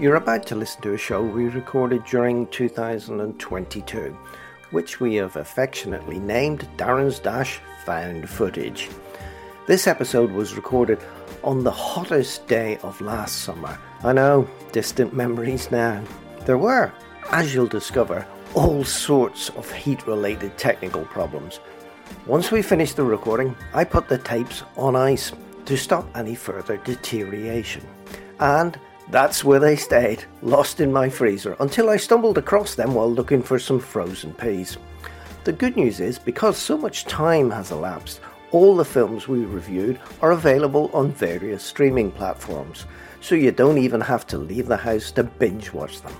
[0.00, 4.16] You're about to listen to a show we recorded during 2022,
[4.70, 8.88] which we have affectionately named Darren's Dash Found Footage.
[9.66, 11.00] This episode was recorded
[11.42, 13.76] on the hottest day of last summer.
[14.04, 16.00] I know, distant memories now.
[16.46, 16.92] There were,
[17.32, 18.24] as you'll discover,
[18.54, 21.58] all sorts of heat related technical problems.
[22.26, 25.32] Once we finished the recording, I put the tapes on ice
[25.70, 27.86] to stop any further deterioration.
[28.40, 28.76] And
[29.08, 33.40] that's where they stayed, lost in my freezer, until I stumbled across them while looking
[33.40, 34.78] for some frozen peas.
[35.44, 38.20] The good news is, because so much time has elapsed,
[38.50, 42.86] all the films we reviewed are available on various streaming platforms,
[43.20, 46.16] so you don't even have to leave the house to binge watch them.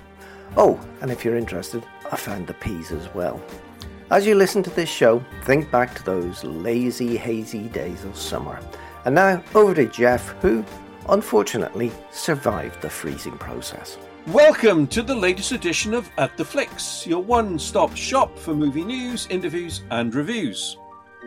[0.55, 3.41] Oh, and if you're interested, I found the peas as well.
[4.11, 8.61] As you listen to this show, think back to those lazy, hazy days of summer.
[9.03, 10.63] And now, over to Jeff, who,
[11.09, 13.97] unfortunately survived the freezing process.
[14.27, 18.83] Welcome to the latest edition of At the Flicks, your one stop shop for movie
[18.83, 20.77] news, interviews, and reviews.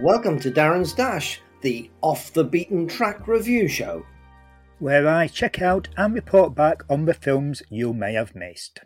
[0.00, 4.06] Welcome to Darren's Dash, the off the beaten track review show,
[4.78, 8.80] where I check out and report back on the films you may have missed.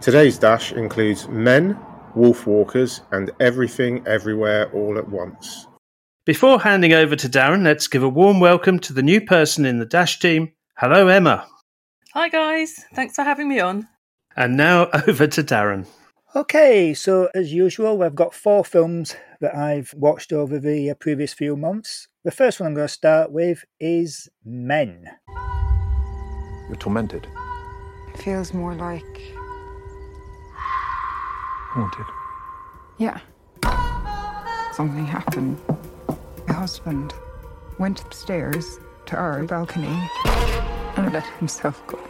[0.00, 1.76] Today's Dash includes Men,
[2.14, 5.67] Wolf Walkers, and Everything Everywhere All at Once.
[6.28, 9.78] Before handing over to Darren, let's give a warm welcome to the new person in
[9.78, 10.52] the Dash team.
[10.76, 11.48] Hello, Emma.
[12.12, 12.84] Hi, guys.
[12.92, 13.88] Thanks for having me on.
[14.36, 15.86] And now over to Darren.
[16.36, 21.56] Okay, so as usual, we've got four films that I've watched over the previous few
[21.56, 22.08] months.
[22.24, 25.08] The first one I'm going to start with is Men.
[26.68, 27.26] You're tormented.
[28.12, 29.32] It feels more like.
[31.70, 32.04] Haunted.
[32.98, 33.18] Yeah.
[34.74, 35.77] Something happened my
[36.58, 37.14] husband
[37.78, 39.96] went upstairs to our balcony
[40.96, 42.00] and let himself go.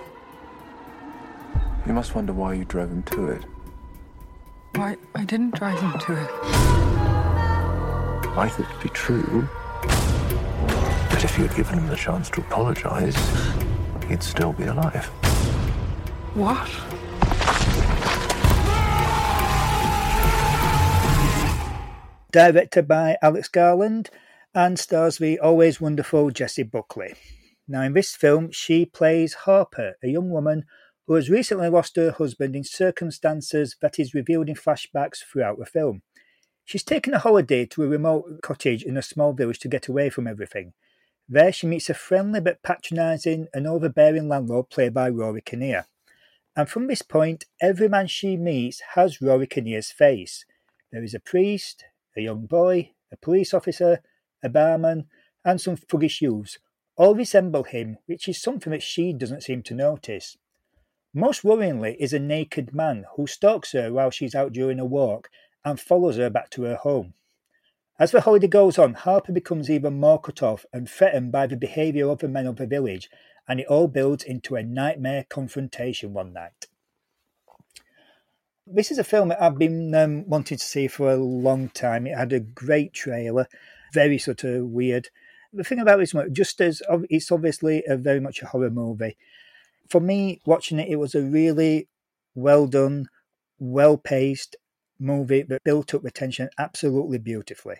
[1.86, 3.44] You must wonder why you drove him to it.
[4.74, 6.30] Why, I didn't drive him to it.
[8.38, 9.46] I thought it'd be true.
[11.10, 13.16] But if you had given him the chance to apologize,
[14.08, 15.04] he'd still be alive.
[16.32, 16.70] What?
[22.32, 24.08] Directed by Alex Garland,
[24.54, 27.14] and stars the always wonderful Jessie Buckley.
[27.66, 30.64] Now, in this film, she plays Harper, a young woman
[31.06, 35.66] who has recently lost her husband in circumstances that is revealed in flashbacks throughout the
[35.66, 36.02] film.
[36.64, 40.10] She's taken a holiday to a remote cottage in a small village to get away
[40.10, 40.72] from everything.
[41.28, 45.86] There, she meets a friendly but patronising and overbearing landlord played by Rory Kinnear.
[46.56, 50.44] And from this point, every man she meets has Rory Kinnear's face.
[50.90, 51.84] There is a priest,
[52.16, 54.00] a young boy, a police officer,
[54.42, 55.06] a barman,
[55.44, 56.58] and some fuggish youths
[56.96, 60.36] all resemble him, which is something that she doesn't seem to notice.
[61.14, 65.30] Most worryingly is a naked man who stalks her while she's out during a walk
[65.64, 67.14] and follows her back to her home.
[67.98, 71.56] As the holiday goes on, Harper becomes even more cut off and threatened by the
[71.56, 73.10] behaviour of the men of the village,
[73.48, 76.66] and it all builds into a nightmare confrontation one night.
[78.66, 82.06] This is a film that I've been um, wanting to see for a long time.
[82.06, 83.48] It had a great trailer,
[83.92, 85.08] very sort of weird.
[85.52, 89.16] The thing about this movie, just as it's obviously a very much a horror movie,
[89.88, 91.88] for me watching it, it was a really
[92.34, 93.08] well done,
[93.58, 94.56] well paced
[95.00, 97.76] movie that built up the tension absolutely beautifully.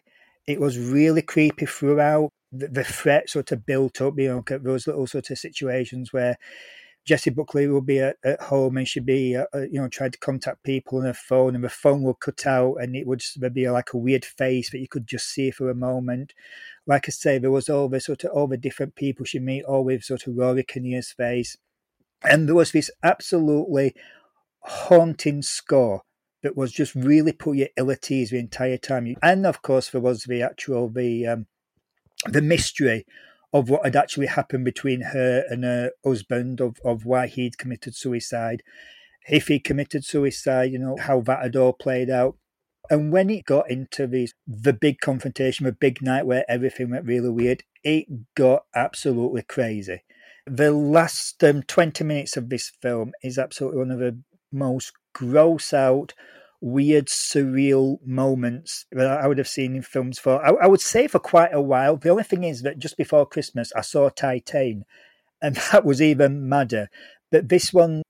[0.47, 2.31] It was really creepy throughout.
[2.51, 6.39] The, the threat sort of built up, you know, those little sort of situations where
[7.09, 10.11] Jessie Buckley will be at, at home and she'd be, uh, uh, you know, trying
[10.11, 13.23] to contact people on her phone and the phone would cut out and it would
[13.55, 16.35] be like a weird face that you could just see for a moment.
[16.87, 19.65] Like I say, there was all the sort of all the different people she meet,
[19.65, 21.57] all with sort of Rory Kinnear's face.
[22.23, 23.95] And there was this absolutely
[24.61, 26.03] haunting score
[26.43, 29.17] that was just really put you ill at ease the entire time.
[29.23, 31.47] And of course, there was the actual the um,
[32.27, 33.07] the mystery
[33.53, 37.95] of what had actually happened between her and her husband, of, of why he'd committed
[37.95, 38.63] suicide,
[39.29, 42.37] if he committed suicide, you know, how that had all played out.
[42.91, 47.05] And when it got into the the big confrontation, the big night where everything went
[47.05, 50.05] really weird, it got absolutely crazy.
[50.47, 54.19] The last um, 20 minutes of this film is absolutely one of the
[54.51, 56.15] most gross out,
[56.61, 61.07] weird, surreal moments that I would have seen in films for, I, I, would say,
[61.07, 61.97] for quite a while.
[61.97, 64.83] The only thing is that just before Christmas, I saw Titane,
[65.41, 66.89] and that was even madder.
[67.31, 68.03] But this one,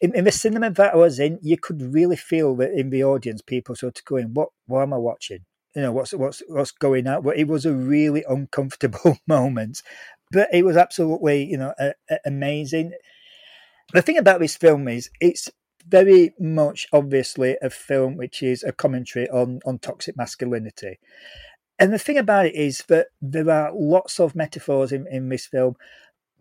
[0.00, 3.04] in, in the cinema that I was in, you could really feel that in the
[3.04, 4.50] audience, people sort of going, "What?
[4.66, 5.40] What am I watching?"
[5.74, 7.22] You know what's what's what's going on.
[7.22, 9.82] But it was a really uncomfortable moment,
[10.30, 12.92] but it was absolutely, you know, a, a amazing.
[13.92, 15.48] The thing about this film is it's
[15.88, 20.98] very much obviously a film which is a commentary on on toxic masculinity.
[21.78, 25.46] And the thing about it is that there are lots of metaphors in, in this
[25.46, 25.76] film,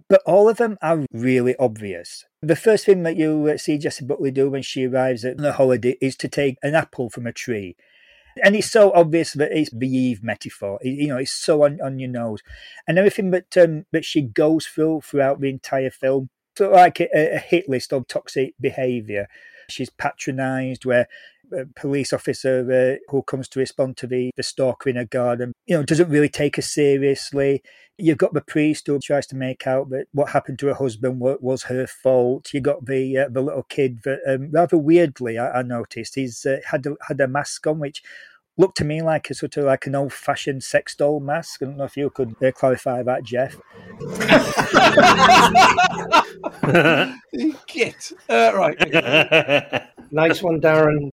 [0.08, 2.26] but all of them are really obvious.
[2.42, 5.54] The first thing that you uh, see Jessie Buckley do when she arrives at the
[5.54, 7.76] holiday is to take an apple from a tree.
[8.44, 10.78] And it's so obvious that it's the Eve metaphor.
[10.82, 12.42] It, you know, it's so on, on your nose.
[12.88, 17.36] And everything that um, that she goes through throughout the entire film, so like a,
[17.36, 19.28] a hit list of toxic behaviour.
[19.68, 21.08] She's patronised, where
[21.52, 25.54] a police officer uh, who comes to respond to the, the stalker in a garden,
[25.66, 27.64] you know, doesn't really take her seriously.
[27.98, 31.20] You've got the priest who tries to make out that what happened to her husband
[31.20, 32.54] was, was her fault.
[32.54, 36.46] You got the uh, the little kid that um, rather weirdly I, I noticed he's
[36.46, 38.04] uh, had a, had a mask on which
[38.58, 41.62] looked to me like a sort of like an old fashioned sex doll mask.
[41.62, 43.56] I don't know if you could uh, clarify that, Jeff.
[47.68, 48.12] Git.
[48.30, 49.84] Uh, right.
[50.12, 51.12] nice one, Darren.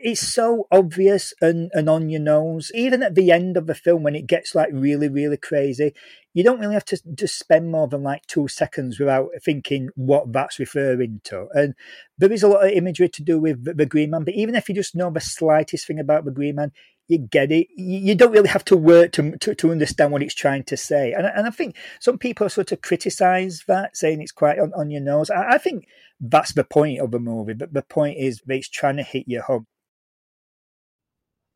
[0.00, 2.70] It's so obvious and, and on your nose.
[2.74, 5.92] Even at the end of the film, when it gets like really, really crazy,
[6.34, 10.32] you don't really have to just spend more than like two seconds without thinking what
[10.32, 11.48] that's referring to.
[11.52, 11.74] And
[12.16, 14.68] there is a lot of imagery to do with the Green Man, but even if
[14.68, 16.70] you just know the slightest thing about the Green Man,
[17.08, 17.66] you get it.
[17.74, 21.12] You don't really have to work to, to, to understand what it's trying to say.
[21.12, 24.90] And, and I think some people sort of criticise that, saying it's quite on, on
[24.90, 25.30] your nose.
[25.30, 25.88] I, I think
[26.20, 29.24] that's the point of the movie, but the point is that it's trying to hit
[29.26, 29.66] your home.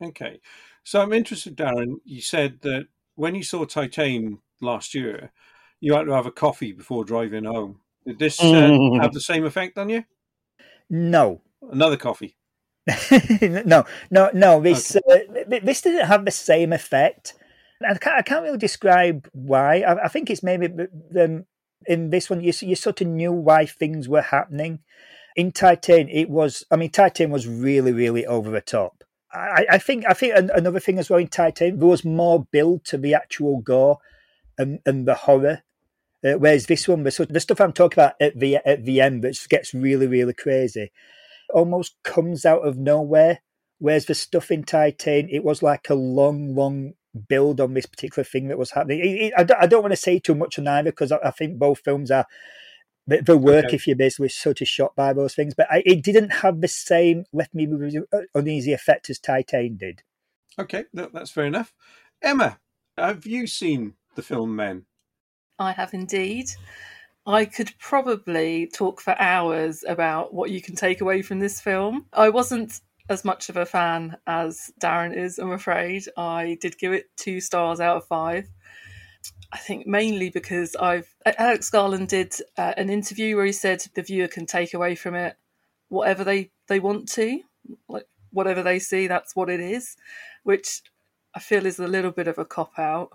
[0.03, 0.41] Okay.
[0.85, 1.97] So I'm interested, Darren.
[2.05, 5.33] You said that when you saw Titane last year,
[5.81, 7.81] you had to have a coffee before driving home.
[8.07, 9.01] Did this uh, Mm.
[9.01, 10.05] have the same effect on you?
[10.91, 11.43] No.
[11.71, 12.37] Another coffee.
[13.65, 14.61] no, no, no.
[14.61, 17.35] This uh, this didn't have the same effect.
[17.81, 19.83] I can't, I can't really describe why.
[19.83, 21.45] I, I think it's maybe the,
[21.87, 24.81] in this one you you sort of knew why things were happening.
[25.37, 26.65] In Titane, it was.
[26.71, 29.05] I mean, Titane was really, really over the top.
[29.33, 30.05] I, I think.
[30.09, 33.15] I think an- another thing as well in Titane, there was more build to the
[33.15, 33.99] actual gore
[34.59, 35.63] and, and the horror.
[36.25, 39.23] Uh, whereas this one, the, the stuff I'm talking about at the at the end,
[39.23, 40.93] just gets really, really crazy,
[41.53, 43.41] almost comes out of nowhere.
[43.79, 46.93] Whereas the stuff in Titane, it was like a long, long
[47.29, 49.01] build on this particular thing that was happening.
[49.01, 51.19] It, it, I, don't, I don't want to say too much on either because I,
[51.25, 52.27] I think both films are
[53.07, 53.77] they they work Okay.
[53.77, 55.55] if you're basically sort of shot by those things.
[55.55, 59.19] But I, it didn't have the same left me with uh, an uneasy effect as
[59.19, 60.03] Titane did.
[60.59, 61.73] Okay, that, that's fair enough.
[62.21, 62.59] Emma,
[62.97, 64.85] have you seen the film Men?
[65.59, 66.47] I have indeed.
[67.27, 72.07] I could probably talk for hours about what you can take away from this film.
[72.13, 76.05] I wasn't as much of a fan as Darren is, I'm afraid.
[76.17, 78.49] I did give it two stars out of five.
[79.53, 84.03] I think mainly because I've Alex Garland did uh, an interview where he said the
[84.03, 85.37] viewer can take away from it
[85.93, 87.41] whatever they they want to,
[87.89, 89.97] like whatever they see, that's what it is,
[90.43, 90.81] which
[91.35, 93.11] I feel is a little bit of a cop out.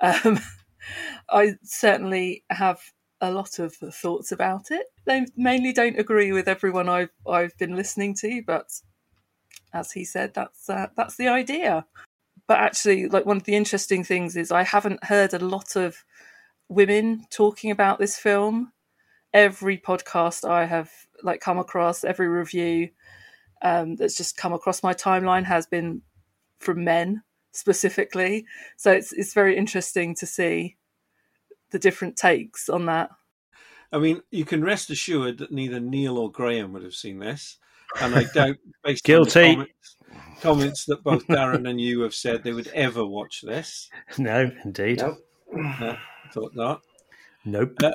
[0.00, 0.38] Um,
[1.30, 2.80] I certainly have
[3.20, 4.86] a lot of thoughts about it.
[5.06, 8.70] They mainly don't agree with everyone I've I've been listening to, but
[9.72, 11.86] as he said, that's uh, that's the idea.
[12.50, 16.04] But actually, like one of the interesting things is I haven't heard a lot of
[16.68, 18.72] women talking about this film.
[19.32, 20.90] Every podcast I have
[21.22, 22.88] like come across, every review
[23.62, 26.02] um, that's just come across my timeline has been
[26.58, 28.46] from men specifically.
[28.76, 30.76] So it's it's very interesting to see
[31.70, 33.10] the different takes on that.
[33.92, 37.58] I mean, you can rest assured that neither Neil or Graham would have seen this,
[38.00, 39.40] and I doubt, based Guilty.
[39.40, 39.96] on the comments,
[40.40, 43.88] comments that both Darren and you have said, they would ever watch this.
[44.18, 44.98] No, indeed.
[44.98, 45.18] Nope.
[45.80, 45.96] Uh,
[46.32, 46.82] thought not.
[47.44, 47.74] Nope.
[47.82, 47.92] Uh,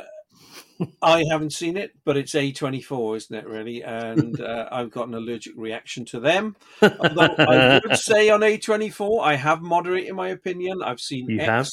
[1.02, 3.84] I haven't seen it, but it's A24, isn't it, really?
[3.84, 6.56] And uh, I've got an allergic reaction to them.
[6.82, 10.82] Although I would say on A24, I have moderated my opinion.
[10.84, 11.48] I've seen You X.
[11.48, 11.68] have?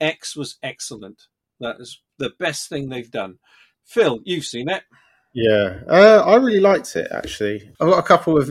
[0.00, 1.22] X was excellent.
[1.60, 3.38] That is the best thing they've done.
[3.84, 4.82] Phil, you've seen it.
[5.34, 7.70] Yeah, uh, I really liked it actually.
[7.80, 8.50] I've got a couple of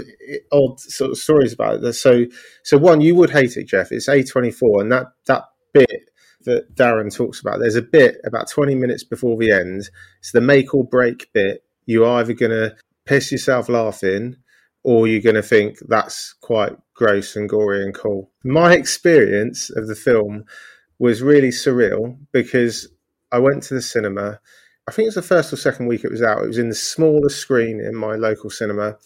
[0.51, 1.93] odd sort of stories about it.
[1.93, 2.25] So,
[2.63, 3.91] so one, you would hate it, Jeff.
[3.91, 6.10] It's A twenty four, and that that bit
[6.46, 7.60] that Darren talks about.
[7.60, 9.89] There's a bit about twenty minutes before the end.
[10.19, 11.63] It's the make or break bit.
[11.86, 14.36] You're either going to piss yourself laughing,
[14.84, 18.31] or you're going to think that's quite gross and gory and cool.
[18.43, 20.46] My experience of the film
[21.00, 22.88] was really surreal because
[23.31, 24.39] I went to the cinema.
[24.88, 26.44] I think it was the first or second week it was out.
[26.44, 28.98] It was in the smallest screen in my local cinema.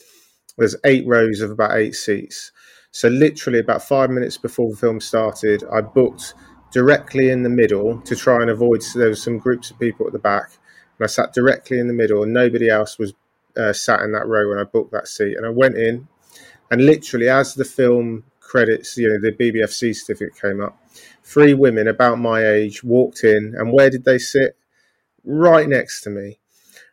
[0.58, 2.52] There's eight rows of about eight seats.
[2.92, 6.36] So literally about five minutes before the film started, I booked
[6.72, 8.84] directly in the middle to try and avoid.
[8.84, 10.52] So there was some groups of people at the back,
[11.00, 13.14] and I sat directly in the middle, and nobody else was
[13.58, 15.36] uh, sat in that row when I booked that seat.
[15.36, 16.08] And I went in,
[16.70, 20.78] and literally as the film credits, you know, the BBFC certificate came up,
[21.24, 24.58] three women about my age walked in, and where did they sit?
[25.24, 26.40] Right next to me.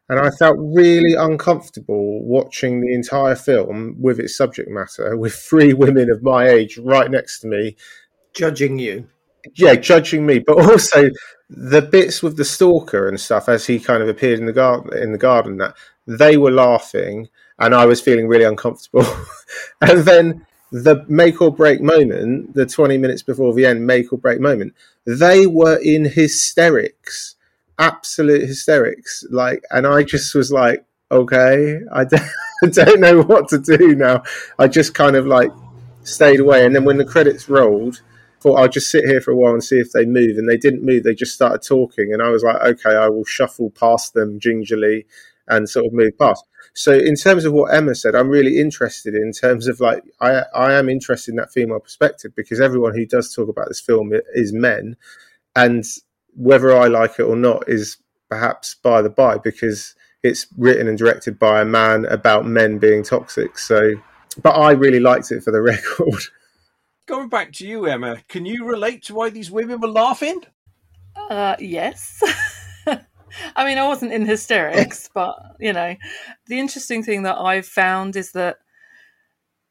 [0.09, 5.75] And I felt really uncomfortable watching the entire film with its subject matter, with three
[5.75, 7.77] women of my age right next to me,
[8.33, 9.07] judging you.
[9.55, 11.11] Yeah, judging me, but also
[11.49, 14.97] the bits with the stalker and stuff as he kind of appeared in the garden.
[15.01, 15.75] In the garden, that
[16.07, 19.07] they were laughing, and I was feeling really uncomfortable.
[19.81, 24.19] and then the make or break moment, the twenty minutes before the end make or
[24.19, 24.75] break moment,
[25.07, 27.37] they were in hysterics
[27.79, 29.25] absolute hysterics.
[29.31, 32.23] Like, and I just was like, okay, I don't,
[32.65, 34.23] I don't know what to do now.
[34.59, 35.51] I just kind of like
[36.03, 36.65] stayed away.
[36.65, 38.03] And then when the credits rolled,
[38.41, 40.39] thought I'll just sit here for a while and see if they move.
[40.39, 41.03] And they didn't move.
[41.05, 42.13] They just started talking.
[42.13, 45.07] And I was like, okay, I will shuffle past them gingerly
[45.49, 46.45] and sort of move past.
[46.75, 50.43] So in terms of what Emma said, I'm really interested in terms of like I
[50.55, 54.13] I am interested in that female perspective because everyone who does talk about this film
[54.35, 54.97] is men,
[55.57, 55.85] and
[56.39, 60.97] whether I like it or not is perhaps by the by because it's written and
[60.97, 63.59] directed by a man about men being toxic.
[63.59, 63.95] So,
[64.43, 65.63] but I really liked it for the
[66.01, 66.23] record.
[67.07, 70.43] Going back to you, Emma, can you relate to why these women were laughing?
[71.17, 72.23] Uh, yes.
[73.57, 75.97] I mean, I wasn't in hysterics, but you know,
[76.47, 78.59] the interesting thing that I've found is that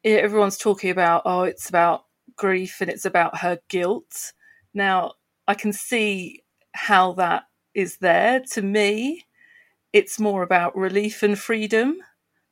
[0.04, 2.04] everyone's talking about, oh, it's about
[2.36, 4.32] grief and it's about her guilt.
[4.74, 5.12] Now,
[5.46, 7.44] I can see how that
[7.74, 8.40] is there.
[8.52, 9.26] To me,
[9.92, 11.98] it's more about relief and freedom.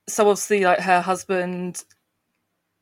[0.09, 1.85] So obviously, like her husband,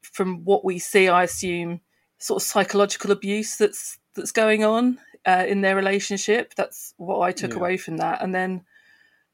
[0.03, 1.81] from what we see, I assume
[2.19, 6.55] sort of psychological abuse that's that's going on uh, in their relationship.
[6.55, 7.59] That's what I took yeah.
[7.59, 8.23] away from that.
[8.23, 8.65] And then,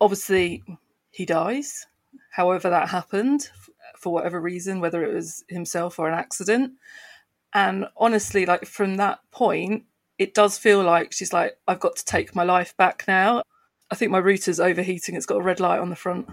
[0.01, 0.63] obviously,
[1.11, 1.87] he dies.
[2.31, 3.51] However, that happened
[3.99, 6.73] for whatever reason, whether it was himself or an accident.
[7.53, 9.85] And honestly, like from that point,
[10.21, 13.43] it does feel like she's like, I've got to take my life back now.
[13.91, 15.15] I think my router's overheating.
[15.15, 16.29] It's got a red light on the front.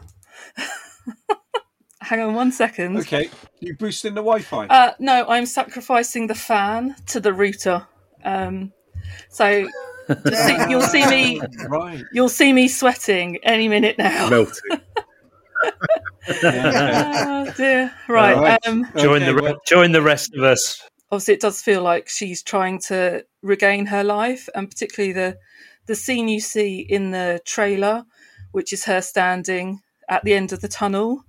[2.02, 2.98] Hang on one second.
[2.98, 3.30] Okay,
[3.62, 4.68] you boosting the Wi-Fi?
[4.68, 7.88] Uh, no, I'm sacrificing the fan to the router.
[8.26, 8.74] Um,
[9.30, 9.70] so
[10.36, 11.42] see, you'll see me.
[11.70, 12.04] right.
[12.12, 14.30] You'll see me sweating any minute now.
[14.30, 14.82] Melting.
[16.44, 17.94] oh dear.
[18.10, 18.36] Right.
[18.36, 18.68] right.
[18.68, 22.10] Um, join okay, the well, join the rest of us obviously it does feel like
[22.10, 25.38] she's trying to regain her life and particularly the
[25.86, 28.04] the scene you see in the trailer
[28.52, 31.24] which is her standing at the end of the tunnel.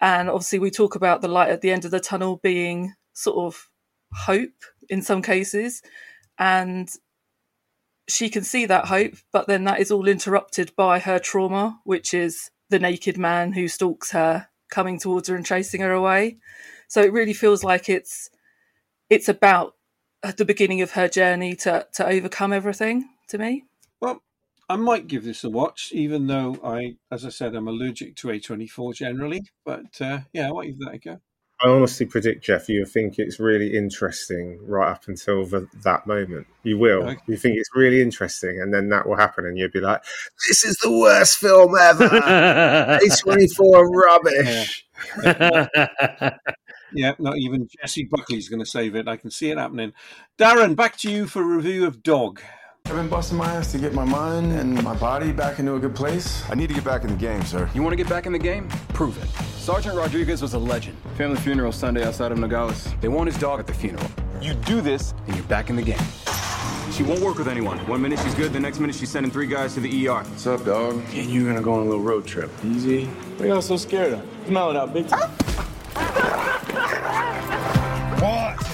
[0.00, 3.36] And obviously we talk about the light at the end of the tunnel being sort
[3.36, 3.68] of
[4.12, 5.82] hope in some cases
[6.38, 6.88] and
[8.08, 12.12] she can see that hope but then that is all interrupted by her trauma which
[12.12, 16.38] is the naked man who stalks her coming towards her and chasing her away.
[16.88, 18.30] So it really feels like it's
[19.14, 19.76] it's about
[20.36, 23.64] the beginning of her journey to to overcome everything to me.
[24.00, 24.22] Well,
[24.68, 28.28] I might give this a watch, even though I, as I said, I'm allergic to
[28.28, 29.42] A24 generally.
[29.64, 31.20] But uh, yeah, I might give that a go.
[31.62, 36.46] I honestly predict, Jeff, you think it's really interesting right up until the, that moment.
[36.64, 37.04] You will.
[37.04, 37.20] Okay.
[37.28, 40.02] You think it's really interesting, and then that will happen, and you'll be like,
[40.48, 42.08] "This is the worst film ever.
[42.08, 44.84] A24 rubbish."
[45.22, 46.36] Yeah.
[46.94, 49.08] Yeah, not even Jessie Buckley's going to save it.
[49.08, 49.92] I can see it happening.
[50.38, 52.40] Darren, back to you for a review of Dog.
[52.86, 55.80] I've been busting my ass to get my mind and my body back into a
[55.80, 56.48] good place.
[56.50, 57.68] I need to get back in the game, sir.
[57.74, 58.68] You want to get back in the game?
[58.90, 59.28] Prove it.
[59.58, 60.96] Sergeant Rodriguez was a legend.
[61.16, 62.86] Family funeral Sunday outside of Nogales.
[63.00, 64.06] They want his dog at the funeral.
[64.40, 65.98] You do this, and you're back in the game.
[66.92, 67.78] She won't work with anyone.
[67.88, 70.22] One minute she's good, the next minute she's sending three guys to the ER.
[70.22, 71.02] What's up, dog?
[71.14, 72.50] And you're gonna go on a little road trip.
[72.64, 73.06] Easy.
[73.06, 74.22] What are y'all so scared of?
[74.46, 75.30] Smell it out, big time.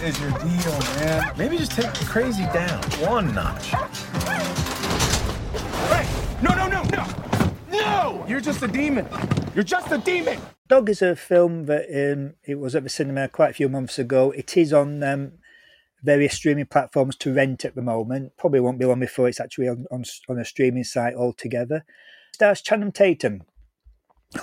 [0.02, 1.33] Is your deal, man?
[1.37, 3.66] Maybe just take the crazy down one notch.
[5.88, 6.09] Hey!
[6.42, 7.07] No, no, no, no!
[7.71, 8.25] No!
[8.26, 9.07] You're just a demon.
[9.54, 10.40] You're just a demon.
[10.69, 13.99] Dog is a film that um, it was at the cinema quite a few months
[13.99, 14.30] ago.
[14.30, 15.33] It is on um,
[16.02, 18.33] various streaming platforms to rent at the moment.
[18.38, 21.85] Probably won't be long before it's actually on, on, on a streaming site altogether.
[22.33, 23.42] Stars Channing Tatum,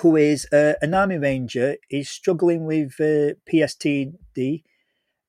[0.02, 4.62] who is uh, an army ranger, is struggling with uh, PSTD,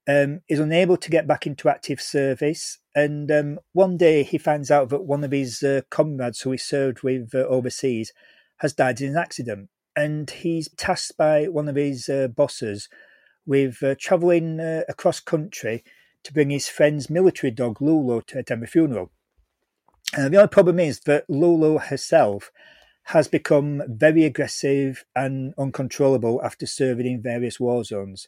[0.10, 4.72] um, is unable to get back into active service, and um, one day he finds
[4.72, 8.12] out that one of his uh, comrades, who he served with uh, overseas,
[8.58, 12.90] has died in an accident, and he's tasked by one of his uh, bosses
[13.46, 15.84] with uh, travelling across country
[16.24, 19.12] to bring his friend's military dog Lulu to attend the funeral.
[20.18, 22.52] Uh, the only problem is that Lulu herself
[23.06, 28.28] has become very aggressive and uncontrollable after serving in various war zones.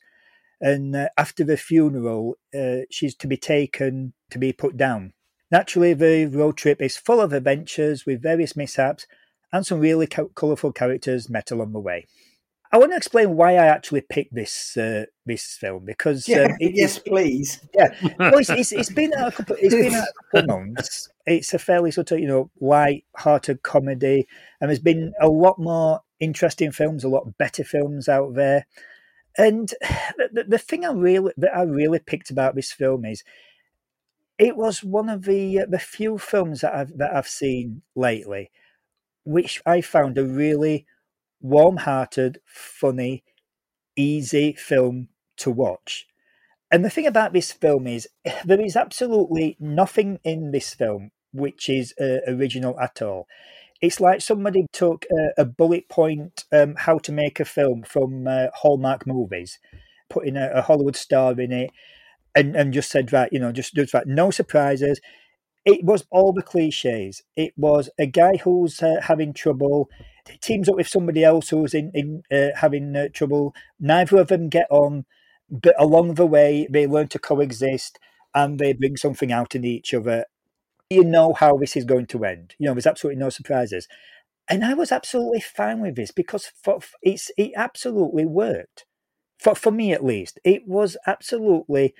[0.62, 5.14] And uh, after the funeral, uh, she's to be taken to be put down.
[5.50, 9.06] Naturally, the road trip is full of adventures with various mishaps
[9.52, 12.06] and some really colourful characters met along the way.
[12.74, 16.52] I want to explain why I actually picked this uh, this film because yeah, um,
[16.60, 17.60] it, yes, please.
[17.76, 19.58] Yeah, well, it's, it's, it's been a couple.
[19.60, 21.10] It's been a couple months.
[21.26, 24.26] It's a fairly sort of you know light-hearted comedy,
[24.62, 28.66] and there's been a lot more interesting films, a lot better films out there.
[29.38, 29.70] And
[30.34, 33.24] the, the thing I really that I really picked about this film is
[34.38, 38.52] it was one of the uh, the few films that I've that I've seen lately,
[39.24, 40.86] which I found a really
[41.40, 43.24] warm-hearted, funny,
[43.96, 46.08] easy film to watch.
[46.72, 48.08] And the thing about this film is
[48.46, 53.28] there is absolutely nothing in this film which is uh, original at all.
[53.82, 58.28] It's like somebody took a, a bullet point um, how to make a film from
[58.28, 59.60] uh, Hallmark movies,
[60.10, 61.72] putting a, a Hollywood star in it,
[62.36, 65.02] and, and just said, right, you know, just, just right, no surprises.
[65.66, 67.24] It was all the cliches.
[67.36, 69.90] It was a guy who's uh, having trouble
[70.42, 73.54] teams up with somebody else who's in, in uh, having uh, trouble.
[73.80, 75.06] Neither of them get on,
[75.50, 78.00] but along the way, they learn to coexist
[78.34, 80.26] and they bring something out in each other.
[80.92, 82.56] You know how this is going to end.
[82.60, 83.88] You know, there's absolutely no surprises.
[84.50, 88.86] And I was absolutely fine with this because for, it's it absolutely worked.
[89.40, 91.94] For, for me, at least, it was absolutely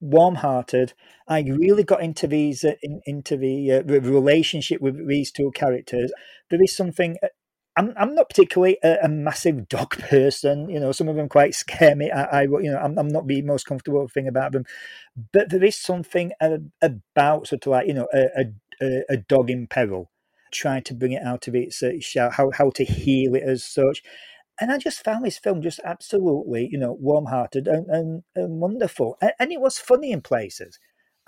[0.00, 0.94] warm-hearted.
[1.28, 5.50] I really got into these uh, in, into the, uh, the relationship with these two
[5.54, 6.10] characters.
[6.48, 7.28] There is something uh,
[7.76, 10.68] I'm I'm not particularly a, a, massive dog person.
[10.68, 12.10] You know, some of them quite scare me.
[12.10, 14.64] I, I you know, I'm, I'm not the most comfortable thing about them,
[15.32, 18.46] but there is something about sort of like you know a
[18.82, 20.10] a, a dog in peril,
[20.52, 23.64] trying to bring it out of its uh, shell, how how to heal it as
[23.64, 24.02] such.
[24.60, 29.16] And I just found this film just absolutely, you know, warm-hearted and, and, and wonderful,
[29.22, 30.78] and, and it was funny in places.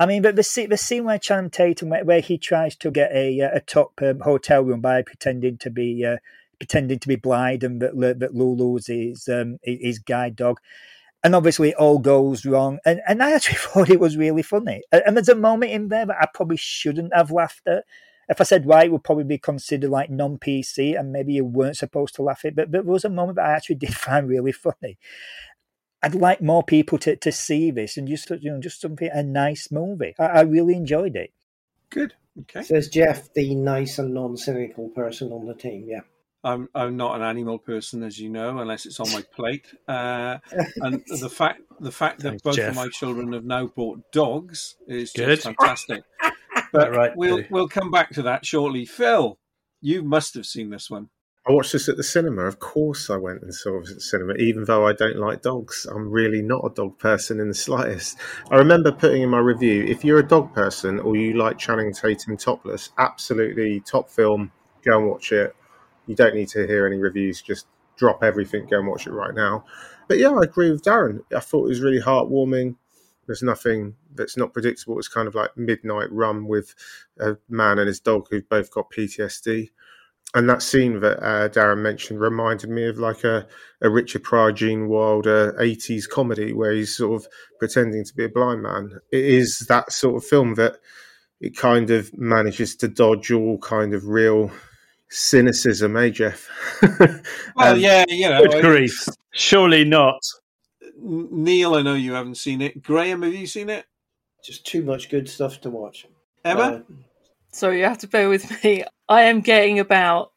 [0.03, 2.91] I mean, but the scene, the scene where Channing Tatum, where, where he tries to
[2.91, 6.17] get a a top um, hotel room by pretending to be uh,
[6.59, 10.59] pretending to be blind and that that Lulu's his um, his guide dog,
[11.23, 12.81] and obviously it all goes wrong.
[12.85, 14.83] And and I actually thought it was really funny.
[14.91, 17.85] And there's a moment in there that I probably shouldn't have laughed at.
[18.29, 21.45] If I said why, it would probably be considered like non PC, and maybe you
[21.45, 22.57] weren't supposed to laugh at.
[22.57, 24.99] But, but there was a moment that I actually did find really funny.
[26.03, 29.23] I'd like more people to, to see this and just you know just something a
[29.23, 30.15] nice movie.
[30.19, 31.33] I, I really enjoyed it.
[31.91, 32.15] Good.
[32.41, 32.62] Okay.
[32.62, 35.85] Says Jeff, the nice and non-cynical person on the team.
[35.87, 36.01] Yeah.
[36.45, 39.73] I'm I'm not an animal person, as you know, unless it's on my plate.
[39.87, 40.38] Uh,
[40.77, 42.71] and the fact the fact that Thanks, both Jeff.
[42.71, 46.03] of my children have now bought dogs is just fantastic.
[46.71, 48.87] But right, we'll we'll come back to that shortly.
[48.87, 49.38] Phil,
[49.83, 51.11] you must have seen this one.
[51.45, 52.43] I watched this at the cinema.
[52.43, 55.43] Of course, I went and saw it at the cinema, even though I don't like
[55.43, 55.89] dogs.
[55.91, 58.17] I'm really not a dog person in the slightest.
[58.53, 61.93] I remember putting in my review if you're a dog person or you like Channing
[61.93, 64.53] Tatum topless, absolutely top film.
[64.85, 65.57] Go and watch it.
[66.07, 67.43] You don't need to hear any reviews.
[67.43, 69.65] Just drop everything, go and watch it right now.
[70.07, 71.21] But yeah, I agree with Darren.
[71.35, 72.77] I thought it was really heartwarming.
[73.27, 74.97] There's nothing that's not predictable.
[74.99, 76.75] It's kind of like midnight run with
[77.19, 79.71] a man and his dog who've both got PTSD
[80.35, 83.47] and that scene that uh, Darren mentioned reminded me of like a,
[83.83, 88.29] a Richard Pryor, Gene Wilder 80s comedy where he's sort of pretending to be a
[88.31, 88.99] blind man.
[89.11, 90.77] It is that sort of film that
[91.40, 94.51] it kind of manages to dodge all kind of real
[95.11, 96.49] cynicism, eh, Jeff?
[97.55, 98.47] well, um, yeah, you know.
[98.47, 99.07] Good grief.
[99.33, 100.21] Surely not.
[100.99, 102.83] Neil, I know you haven't seen it.
[102.83, 103.85] Graham, have you seen it?
[104.42, 106.07] Just too much good stuff to watch.
[106.45, 106.62] Emma?
[106.62, 106.81] Uh,
[107.53, 108.85] Sorry, you have to bear with me.
[109.09, 110.33] I am getting about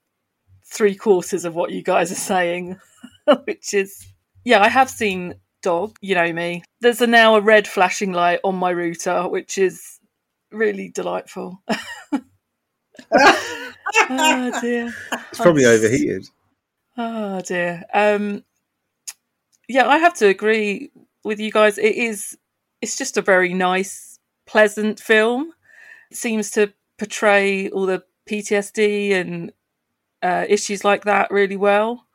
[0.65, 2.77] three quarters of what you guys are saying,
[3.45, 4.05] which is,
[4.43, 6.61] yeah, I have seen Dog, you know me.
[6.81, 9.99] There's a, now a red flashing light on my router, which is
[10.51, 11.59] really delightful.
[12.11, 12.21] oh
[14.61, 14.93] dear.
[15.11, 15.71] It's probably I'm...
[15.71, 16.27] overheated.
[16.97, 17.83] Oh dear.
[17.93, 18.43] Um,
[19.67, 20.91] yeah, I have to agree
[21.23, 21.79] with you guys.
[21.79, 22.37] It is.
[22.81, 25.51] It's just a very nice, pleasant film.
[26.11, 29.51] It seems to portray all the PTSD and
[30.21, 32.05] uh, issues like that really well.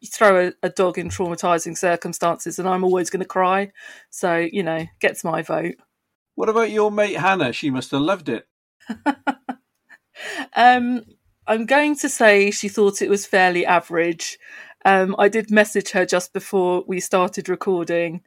[0.00, 3.72] You throw a, a dog in traumatizing circumstances, and I'm always going to cry.
[4.10, 5.74] So, you know, gets my vote.
[6.36, 7.52] What about your mate Hannah?
[7.52, 8.46] She must have loved it.
[10.54, 11.02] um,
[11.46, 14.38] I'm going to say she thought it was fairly average.
[14.84, 18.22] Um, I did message her just before we started recording,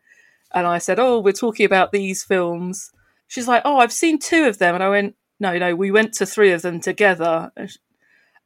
[0.54, 2.92] and I said, "Oh, we're talking about these films."
[3.28, 6.14] She's like, "Oh, I've seen two of them," and I went, "No, no, we went
[6.14, 7.52] to three of them together."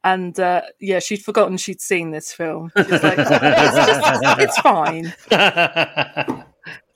[0.02, 2.72] And uh, yeah, she'd forgotten she'd seen this film.
[2.76, 5.14] She's like, "It's, just, it's fine."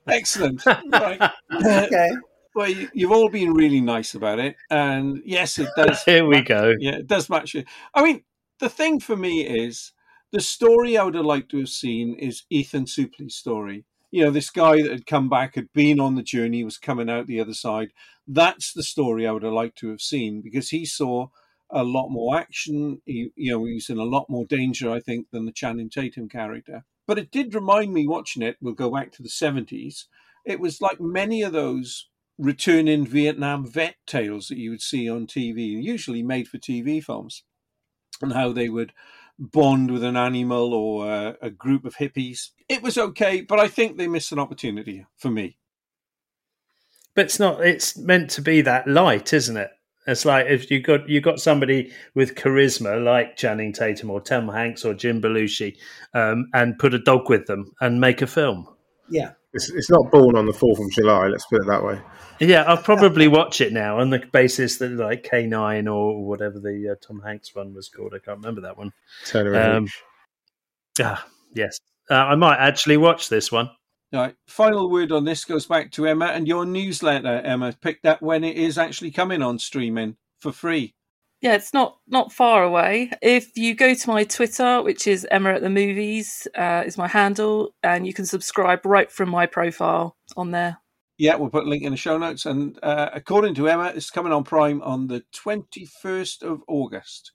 [0.09, 0.63] Excellent.
[0.93, 1.31] Right.
[1.53, 2.11] Okay.
[2.55, 6.03] Well, you, you've all been really nice about it, and yes, it does.
[6.05, 6.75] Here we go.
[6.79, 7.67] Yeah, it does match it.
[7.95, 8.25] I mean,
[8.59, 9.93] the thing for me is
[10.33, 13.85] the story I would have liked to have seen is Ethan Suplee's story.
[14.11, 17.09] You know, this guy that had come back, had been on the journey, was coming
[17.09, 17.91] out the other side.
[18.27, 21.29] That's the story I would have liked to have seen because he saw
[21.71, 23.01] a lot more action.
[23.07, 25.91] He, you know, he was in a lot more danger, I think, than the Channing
[25.91, 26.85] Tatum character.
[27.07, 28.57] But it did remind me watching it.
[28.61, 30.07] We'll go back to the seventies.
[30.45, 35.27] It was like many of those returning Vietnam vet tales that you would see on
[35.27, 37.45] TV, usually made for TV films,
[38.23, 38.93] and how they would
[39.41, 42.51] bond with an animal or a, a group of hippies.
[42.69, 45.57] It was okay, but I think they missed an opportunity for me.
[47.15, 47.65] But it's not.
[47.65, 49.71] It's meant to be that light, isn't it?
[50.07, 54.49] It's like if you got you got somebody with charisma like Channing Tatum or Tom
[54.49, 55.77] Hanks or Jim Belushi,
[56.15, 58.69] um, and put a dog with them and make a film.
[59.09, 59.33] Yeah.
[59.53, 62.01] It's, it's not born on the 4th of July, let's put it that way.
[62.41, 66.59] Yeah, I'll probably watch it now on the basis that like K nine or whatever
[66.59, 68.15] the uh, Tom Hanks one was called.
[68.15, 68.93] I can't remember that one.
[69.27, 69.89] Turner and Um,
[71.03, 71.79] ah, yes,
[72.11, 73.71] uh, I might actually watch this one.
[74.13, 74.35] All right.
[74.49, 77.41] Final word on this goes back to Emma and your newsletter.
[77.45, 80.95] Emma, pick that when it is actually coming on streaming for free.
[81.41, 83.11] Yeah, it's not not far away.
[83.23, 87.09] If you go to my Twitter, which is Emma at the Movies, uh, is my
[87.09, 90.79] handle, and you can subscribe right from my profile on there.
[91.17, 92.47] Yeah, we'll put a link in the show notes.
[92.47, 97.33] And uh, according to Emma, it's coming on Prime on the 21st of August.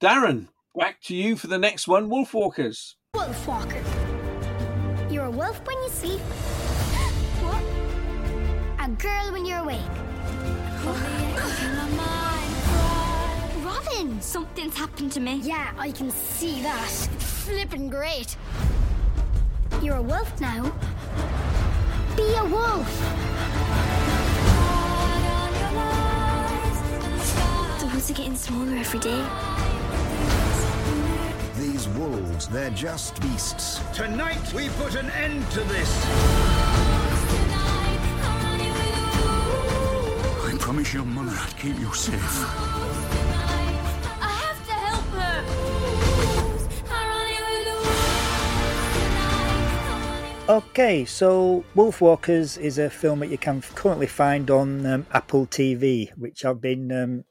[0.00, 2.94] Darren, back to you for the next one Wolfwalkers.
[3.14, 3.82] Wolf Walker.
[5.10, 6.20] You're a wolf when you sleep.
[8.82, 9.80] A girl when you're awake.
[14.00, 15.40] Robin, something's happened to me.
[15.42, 17.08] Yeah, I can see that.
[17.12, 18.34] It's flipping great.
[19.82, 20.72] You're a wolf now.
[22.16, 22.88] Be a wolf.
[27.80, 29.26] The woods are getting smaller every day.
[31.58, 33.80] These wolves, they're just beasts.
[33.92, 36.06] Tonight we put an end to this.
[40.46, 43.69] I promise your mother I'd keep you safe.
[50.50, 56.10] Okay, so Wolfwalkers is a film that you can currently find on um, Apple TV,
[56.18, 57.24] which I've been um,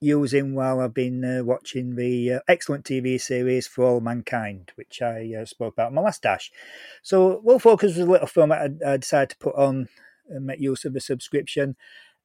[0.00, 5.00] using while I've been uh, watching the uh, excellent TV series For All Mankind, which
[5.00, 6.50] I uh, spoke about in my last dash.
[7.04, 9.88] So, Wolfwalkers was a little film that I, I decided to put on
[10.28, 11.76] and make use of the subscription,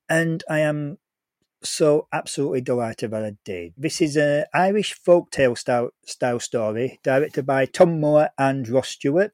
[0.10, 0.97] and I am
[1.62, 3.73] so absolutely delighted that I did.
[3.77, 9.34] This is an Irish folktale style, style story directed by Tomm Moore and Ross Stewart.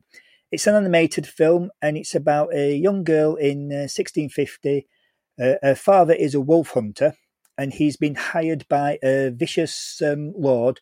[0.51, 4.87] It's an animated film and it's about a young girl in uh, 1650.
[5.39, 7.13] Uh, her father is a wolf hunter
[7.57, 10.79] and he's been hired by a vicious um, lord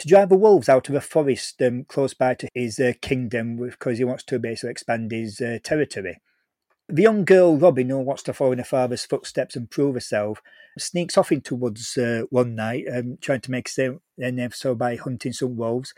[0.00, 3.56] to drive the wolves out of a forest um, close by to his uh, kingdom
[3.56, 6.20] because he wants to basically expand his uh, territory.
[6.88, 10.42] The young girl, Robin, who wants to follow in her father's footsteps and prove herself,
[10.76, 14.96] sneaks off into woods uh, one night, um, trying to make a name so by
[14.96, 15.94] hunting some wolves.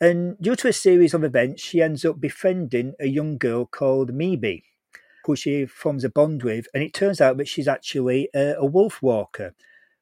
[0.00, 4.12] And due to a series of events, she ends up befriending a young girl called
[4.12, 4.62] Mebh,
[5.26, 6.66] who she forms a bond with.
[6.72, 9.54] And it turns out that she's actually a, a wolf walker,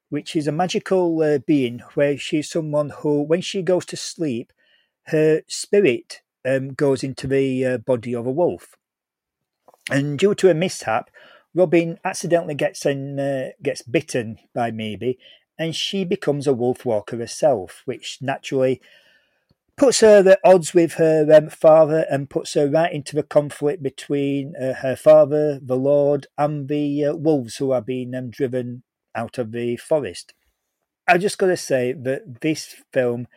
[0.07, 4.53] which is a magical uh, being where she's someone who, when she goes to sleep,
[5.07, 8.77] her spirit um, goes into the uh, body of a wolf.
[9.91, 11.09] And due to a mishap,
[11.53, 15.17] Robin accidentally gets in, uh, gets bitten by Mebh,
[15.57, 18.81] and she becomes a wolf walker herself, which naturally
[19.79, 23.81] puts her at odds with her um, father and puts her right into the conflict
[23.81, 28.83] between uh, her father, the Lord, and the uh, wolves who are being um, driven
[29.15, 30.33] out of the forest.
[31.07, 33.27] I just got to say that this film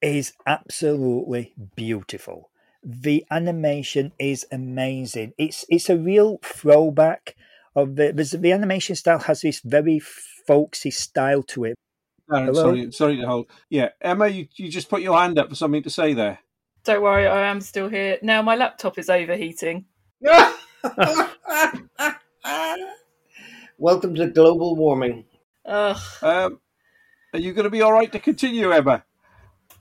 [0.00, 2.50] is absolutely beautiful.
[2.82, 5.34] The animation is amazing.
[5.38, 7.36] It's it's a real throwback
[7.76, 11.76] of the the animation style has this very folksy style to it.
[12.30, 12.62] Darren, Hello?
[12.62, 13.46] sorry, sorry to hold.
[13.68, 16.38] Yeah, Emma, you, you just put your hand up for something to say there.
[16.84, 18.18] Don't worry, I am still here.
[18.22, 19.84] Now my laptop is overheating.
[23.78, 25.24] Welcome to global warming.
[25.64, 25.96] Ugh.
[26.22, 26.60] Um,
[27.32, 29.04] are you going to be all right to continue, Emma?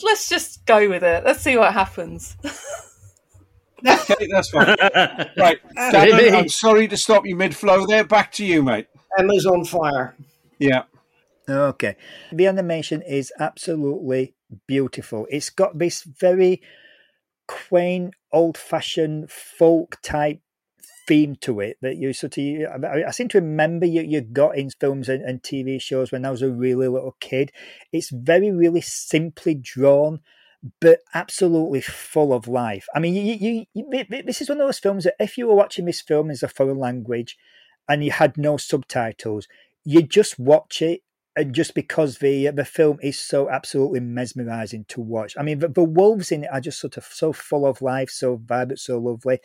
[0.02, 1.24] Let's just go with it.
[1.24, 2.38] Let's see what happens.
[3.86, 4.68] okay, that's fine.
[5.38, 8.04] right, Darren, I'm sorry to stop you mid-flow there.
[8.04, 8.88] Back to you, mate.
[9.18, 10.16] Emma's on fire.
[10.60, 10.84] Yeah.
[11.52, 11.96] Okay.
[12.32, 14.36] The animation is absolutely
[14.68, 15.28] beautiful.
[15.30, 16.62] It's got this very
[17.48, 20.42] quaint, old fashioned folk type
[21.08, 24.70] theme to it that you sort of I, seem to remember you, you got in
[24.80, 27.52] films and, and TV shows when I was a really little kid.
[27.92, 30.22] It's very, really simply drawn
[30.80, 32.88] but absolutely full of life.
[32.94, 35.56] I mean, you, you, you, this is one of those films that if you were
[35.56, 37.38] watching this film as a foreign language
[37.90, 39.48] and you had no subtitles,
[39.84, 41.02] you just watch it
[41.36, 45.36] and just because the uh, the film is so absolutely mesmerizing to watch.
[45.38, 48.10] I mean, the, the wolves in it are just sort of so full of life,
[48.10, 49.40] so vibrant, so lovely.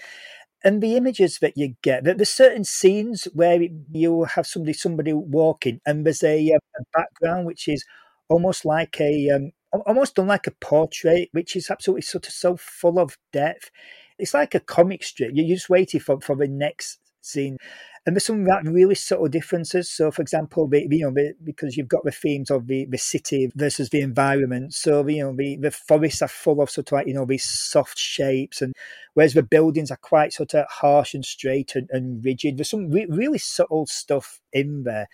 [0.64, 3.60] And the images that you get, there's certain scenes where
[3.92, 7.84] you have somebody somebody walking, and there's a, uh, a background which is
[8.28, 9.52] almost like a um,
[9.86, 13.70] almost done like a portrait, which is absolutely sort of so full of depth.
[14.18, 15.30] It's like a comic strip.
[15.34, 17.58] You're just waiting for, for the next scene.
[18.06, 19.90] And there's some really subtle differences.
[19.90, 22.98] So, for example, the, you know, the, because you've got the themes of the, the
[22.98, 24.74] city versus the environment.
[24.74, 27.44] So, you know, the, the forests are full of sort of like, you know, these
[27.44, 28.76] soft shapes, and
[29.14, 32.58] whereas the buildings are quite sort of harsh and straight and, and rigid.
[32.58, 35.08] There's some re- really subtle stuff in there.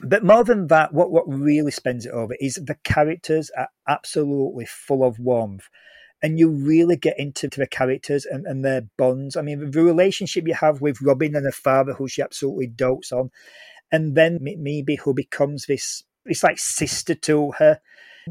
[0.00, 4.66] But more than that, what, what really spends it over is the characters are absolutely
[4.66, 5.68] full of warmth
[6.22, 9.36] and you really get into the characters and, and their bonds.
[9.36, 13.12] I mean, the relationship you have with Robin and her father, who she absolutely dotes
[13.12, 13.30] on,
[13.92, 17.80] and then maybe who becomes this, it's like sister to her.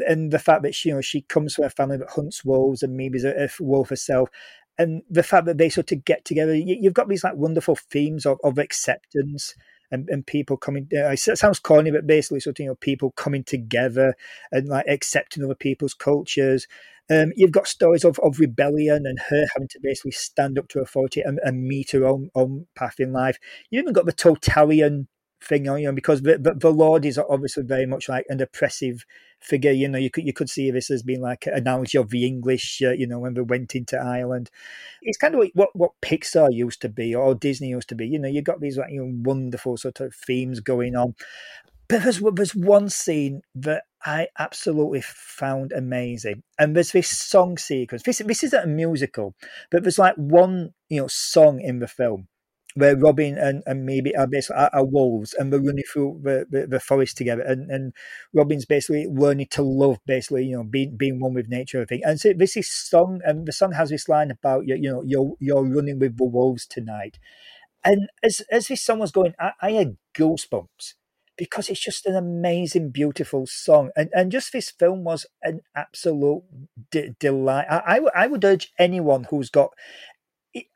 [0.08, 2.84] And the fact that she, you know, she comes from a family that hunts wolves
[2.84, 4.30] and maybe is a, a wolf herself,
[4.78, 7.76] and the fact that they sort of get together, you, have got these like wonderful
[7.76, 9.56] themes of, of acceptance
[9.92, 10.88] and, and people coming.
[10.92, 14.16] It sounds corny, but basically, sort of you know, people coming together
[14.52, 16.68] and like accepting other people's cultures.
[17.10, 20.80] Um, you've got stories of, of rebellion and her having to basically stand up to
[20.80, 23.38] authority and, and meet her own, own path in life.
[23.70, 25.08] You've even got the totalitarian
[25.42, 28.42] thing on you know, because the, the, the, Lord is obviously very much like an
[28.42, 29.06] oppressive
[29.40, 29.72] figure.
[29.72, 32.26] You know, you could you could see this as being like an analogy of the
[32.26, 32.82] English.
[32.84, 34.50] Uh, you know, when they went into Ireland,
[35.02, 38.08] it's kind of like what what Pixar used to be or Disney used to be.
[38.08, 41.16] You know, you've got these like you know wonderful sort of themes going on.
[41.88, 48.04] But there's there's one scene that I absolutely found amazing, and there's this song sequence.
[48.04, 49.36] This this isn't a musical,
[49.70, 52.28] but there's like one you know song in the film
[52.76, 56.46] where Robin and, and maybe are basically are, are wolves and we're running through the,
[56.50, 57.94] the, the, forest together and, and
[58.34, 62.04] Robin's basically learning to love basically, you know, being being one with nature everything.
[62.04, 65.04] And so this is song and the song has this line about you, you know,
[65.06, 67.18] you're you're running with the wolves tonight.
[67.84, 70.96] And as as this song was going, I, I had goosebumps
[71.38, 73.92] because it's just an amazing, beautiful song.
[73.96, 76.44] And and just this film was an absolute
[76.92, 77.68] de- delight.
[77.70, 79.72] I, I would urge anyone who's got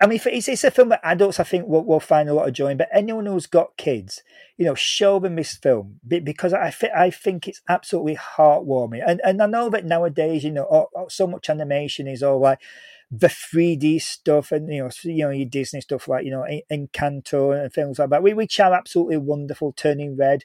[0.02, 2.48] I mean, it's, it's a film that adults I think will, will find a lot
[2.48, 4.22] of joy in, but anyone who's got kids,
[4.58, 9.02] you know, show them this film because I, I think it's absolutely heartwarming.
[9.06, 12.60] And and I know that nowadays, you know, so much animation is all like
[13.10, 17.58] the 3D stuff and you know, you know, your Disney stuff like you know, Encanto
[17.58, 19.72] and films like that, which are absolutely wonderful.
[19.72, 20.44] Turning Red,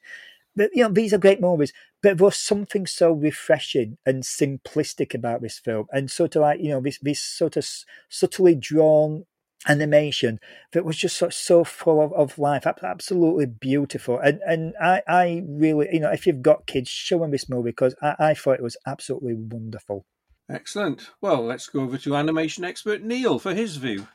[0.54, 1.72] but you know, these are great movies.
[2.04, 6.60] But there was something so refreshing and simplistic about this film, and sort of like
[6.60, 7.66] you know, this this sort of
[8.10, 9.24] subtly drawn
[9.66, 10.38] animation
[10.72, 14.18] that was just so, so full of, of life absolutely beautiful.
[14.18, 17.70] And and I, I really you know if you've got kids show them this movie
[17.70, 20.04] because I, I thought it was absolutely wonderful.
[20.50, 21.08] Excellent.
[21.22, 24.08] Well let's go over to animation expert neil for his view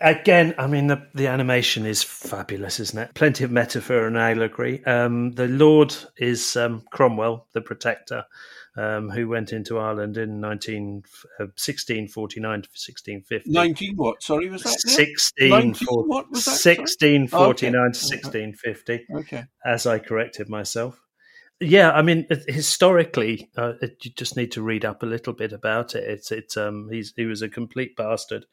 [0.00, 3.14] Again, I mean the the animation is fabulous, isn't it?
[3.14, 4.84] Plenty of metaphor and allegory.
[4.84, 8.24] Um, the Lord is um, Cromwell, the Protector,
[8.76, 11.02] um, who went into Ireland in 19,
[11.40, 13.50] uh, 1649 to 1650.
[13.50, 14.22] 19 what?
[14.22, 14.80] Sorry, was that?
[14.80, 16.52] 16, 19, what was that?
[16.52, 17.92] 1649 okay.
[17.92, 19.06] to 1650.
[19.14, 19.44] Okay.
[19.64, 21.00] As I corrected myself.
[21.60, 25.96] Yeah, I mean, historically, uh, you just need to read up a little bit about
[25.96, 26.04] it.
[26.08, 28.46] It's it's um he's he was a complete bastard,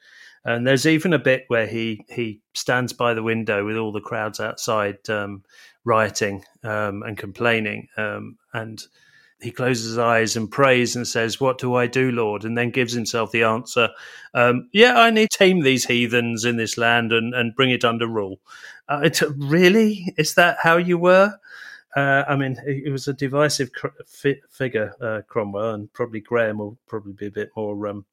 [0.44, 4.02] and there's even a bit where he he stands by the window with all the
[4.02, 5.44] crowds outside um,
[5.84, 8.82] rioting um, and complaining, um, and
[9.40, 12.72] he closes his eyes and prays and says, "What do I do, Lord?" And then
[12.72, 13.90] gives himself the answer,
[14.34, 17.86] um, "Yeah, I need to tame these heathens in this land and and bring it
[17.86, 18.40] under rule."
[18.90, 21.36] Uh, really, is that how you were?
[21.96, 26.58] Uh, I mean, he was a divisive cr- fi- figure, uh, Cromwell, and probably Graham
[26.58, 28.06] will probably be a bit more um,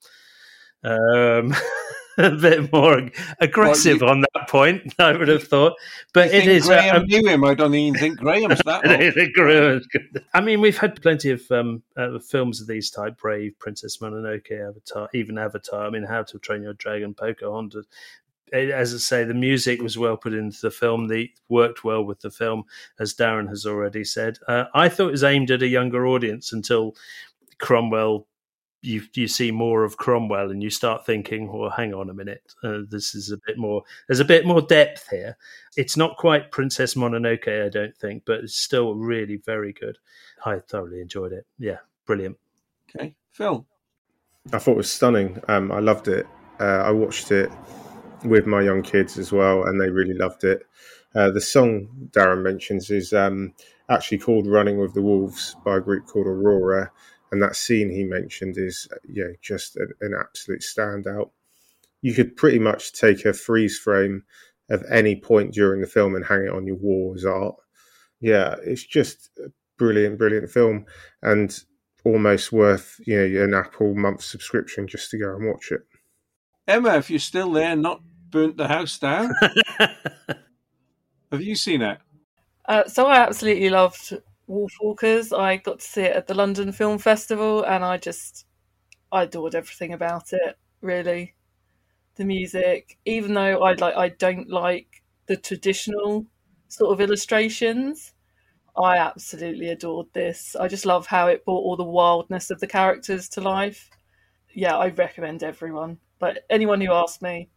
[0.85, 1.55] um,
[2.19, 4.95] a bit more aggressive well, you, on that point.
[4.99, 5.75] I would have thought,
[6.13, 6.67] but it is.
[6.67, 7.45] Graham uh, knew him.
[7.45, 10.25] I don't even think Graham's that.
[10.35, 14.53] I mean, we've had plenty of um, uh, films of these type: Brave, Princess Mononoke,
[14.53, 15.87] Avatar, even Avatar.
[15.87, 17.87] I mean, How to Train Your Dragon, Pocahontas.
[18.53, 21.09] As I say, the music was well put into the film.
[21.09, 22.65] The worked well with the film,
[22.99, 24.39] as Darren has already said.
[24.47, 26.95] Uh, I thought it was aimed at a younger audience until
[27.59, 28.27] Cromwell
[28.83, 32.43] you you see more of Cromwell and you start thinking, well, hang on a minute,
[32.65, 33.83] uh, this is a bit more.
[34.07, 35.37] There's a bit more depth here.
[35.77, 39.99] It's not quite Princess Mononoke, I don't think, but it's still really very good.
[40.45, 41.47] I thoroughly enjoyed it.
[41.59, 42.37] Yeah, brilliant.
[42.95, 43.65] Okay, Phil.
[44.53, 45.41] I thought it was stunning.
[45.49, 46.27] Um, I loved it.
[46.59, 47.51] Uh, I watched it
[48.25, 50.67] with my young kids as well, and they really loved it.
[51.15, 53.53] Uh, the song Darren mentions is um,
[53.91, 56.91] actually called "Running with the Wolves" by a group called Aurora
[57.33, 61.31] and that scene he mentioned is yeah just an, an absolute standout.
[62.03, 64.23] You could pretty much take a freeze frame
[64.71, 67.57] of any point during the film and hang it on your wall as art.
[68.21, 70.85] Yeah, it's just a brilliant, brilliant film,
[71.23, 71.59] and
[72.05, 75.81] almost worth you know an Apple month subscription just to go and watch it.
[76.69, 78.03] Emma, if you're still there, not
[78.33, 79.33] burnt the house down.
[81.31, 81.99] Have you seen it?
[82.67, 84.19] Uh, so I absolutely loved
[84.49, 85.37] Wolfwalkers.
[85.37, 88.47] I got to see it at the London Film Festival, and I just
[89.13, 90.59] I adored everything about it.
[90.81, 91.35] Really,
[92.17, 96.27] the music, even though I like I don't like the traditional
[96.69, 98.13] sort of illustrations.
[98.77, 100.57] I absolutely adored this.
[100.57, 103.91] I just love how it brought all the wildness of the characters to life.
[104.55, 105.99] Yeah, I recommend everyone.
[106.19, 107.51] But anyone who asks me,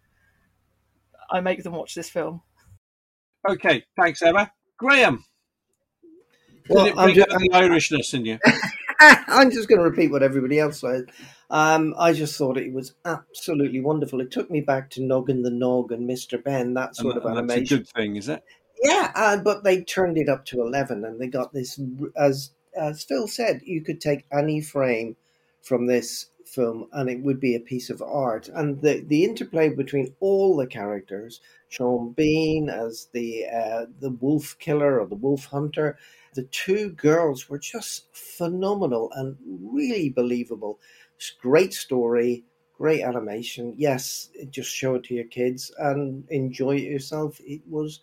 [1.30, 2.42] I make them watch this film.
[3.48, 4.52] Okay, thanks, Emma.
[4.78, 5.24] Graham.
[6.70, 8.40] Well, I'm just, the Irishness in you.
[9.00, 11.12] I'm just going to repeat what everybody else said.
[11.50, 14.20] Um, I just thought it was absolutely wonderful.
[14.20, 16.44] It took me back to Noggin the Nog and Mr.
[16.44, 17.60] Benn, that sort and, of animation.
[17.60, 18.44] That's a good thing, is it?
[18.84, 21.80] Yeah, uh, but they turned it up to 11 and they got this,
[22.18, 25.16] as, as Phil said, you could take any frame
[25.62, 28.48] from this film and it would be a piece of art.
[28.50, 34.56] And the, the interplay between all the characters, Sean Bean as the, uh, the wolf
[34.60, 35.98] killer or the wolf hunter,
[36.34, 40.80] the two girls were just phenomenal and really believable.
[41.42, 42.44] Great story,
[42.78, 43.74] great animation.
[43.78, 47.40] Yes, just show it to your kids and enjoy it yourself.
[47.46, 48.02] It was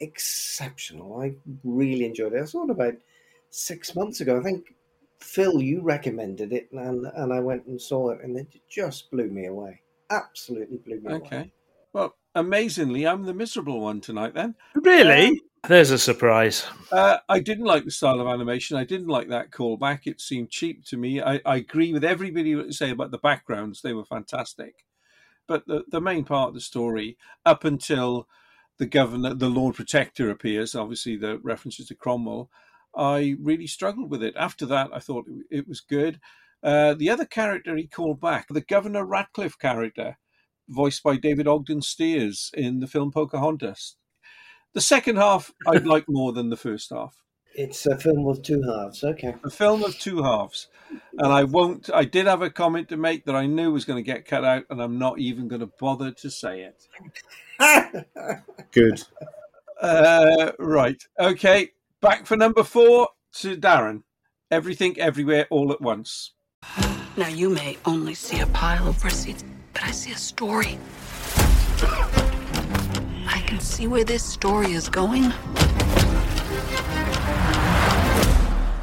[0.00, 1.20] exceptional.
[1.20, 2.42] I really enjoyed it.
[2.42, 2.94] I saw it about
[3.50, 4.38] six months ago.
[4.38, 4.74] I think
[5.22, 9.28] Phil, you recommended it, and and I went and saw it, and it just blew
[9.28, 9.80] me away.
[10.10, 11.14] Absolutely blew me okay.
[11.14, 11.26] away.
[11.26, 11.52] Okay.
[11.92, 14.34] Well, amazingly, I'm the miserable one tonight.
[14.34, 15.28] Then really.
[15.28, 16.66] Um, there's a surprise.
[16.90, 18.76] Uh, I didn't like the style of animation.
[18.76, 20.00] I didn't like that callback.
[20.06, 21.22] It seemed cheap to me.
[21.22, 23.80] I, I agree with everybody what say about the backgrounds.
[23.80, 24.84] They were fantastic.
[25.46, 28.26] But the, the main part of the story, up until
[28.78, 32.50] the governor, the Lord Protector appears, obviously the references to Cromwell,
[32.94, 34.34] I really struggled with it.
[34.36, 36.20] After that, I thought it was good.
[36.62, 40.18] Uh, the other character he called back, the Governor Ratcliffe character,
[40.68, 43.96] voiced by David Ogden Stiers in the film Pocahontas,
[44.74, 47.22] the second half I'd like more than the first half.
[47.54, 49.04] It's a film of two halves.
[49.04, 49.34] Okay.
[49.44, 50.68] A film of two halves.
[51.18, 54.02] And I won't, I did have a comment to make that I knew was going
[54.02, 58.06] to get cut out, and I'm not even going to bother to say it.
[58.72, 59.02] Good.
[59.80, 61.02] Uh, right.
[61.18, 61.70] Okay.
[62.02, 64.02] Back for number four to Darren.
[64.50, 66.32] Everything, everywhere, all at once.
[67.16, 70.78] Now, you may only see a pile of receipts, but I see a story
[73.28, 75.32] I can see where this story is going.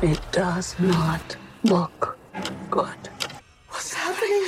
[0.01, 2.17] It does not look
[2.71, 3.09] good.
[3.67, 4.47] What's happening?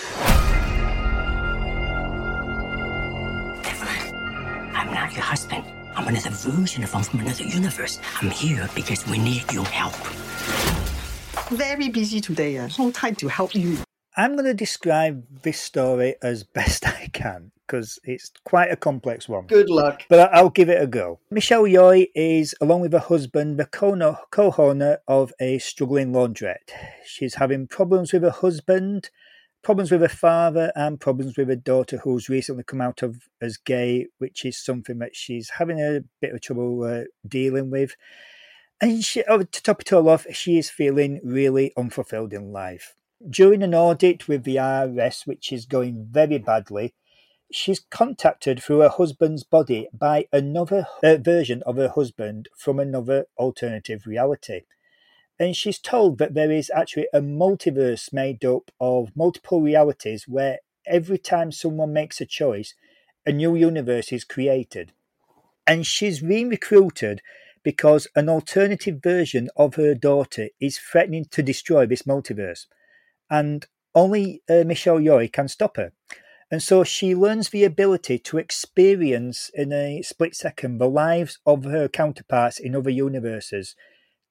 [3.65, 5.80] Evelyn, I'm not your husband.
[5.95, 7.99] I'm another version of him from another universe.
[8.21, 9.95] I'm here because we need your help.
[11.49, 12.57] Very busy today.
[12.57, 13.77] Uh, no time to help you.
[14.15, 19.27] I'm going to describe this story as best I can because it's quite a complex
[19.27, 19.47] one.
[19.47, 20.03] Good luck.
[20.09, 21.19] But I'll give it a go.
[21.29, 26.71] Michelle Yeoh is, along with her husband, the co owner of a struggling laundrette.
[27.05, 29.09] She's having problems with her husband,
[29.63, 33.57] problems with her father, and problems with her daughter, who's recently come out of as
[33.57, 37.95] gay, which is something that she's having a bit of trouble uh, dealing with.
[38.79, 42.95] And she, oh, to top it all off, she is feeling really unfulfilled in life.
[43.29, 46.95] During an audit with the IRS, which is going very badly,
[47.51, 53.25] she's contacted through her husband's body by another uh, version of her husband from another
[53.37, 54.61] alternative reality.
[55.41, 60.59] And she's told that there is actually a multiverse made up of multiple realities where
[60.85, 62.75] every time someone makes a choice,
[63.25, 64.93] a new universe is created.
[65.65, 67.23] And she's been recruited
[67.63, 72.67] because an alternative version of her daughter is threatening to destroy this multiverse.
[73.27, 73.65] And
[73.95, 75.91] only uh, Michelle Yeoh can stop her.
[76.51, 81.63] And so she learns the ability to experience in a split second the lives of
[81.63, 83.75] her counterparts in other universes,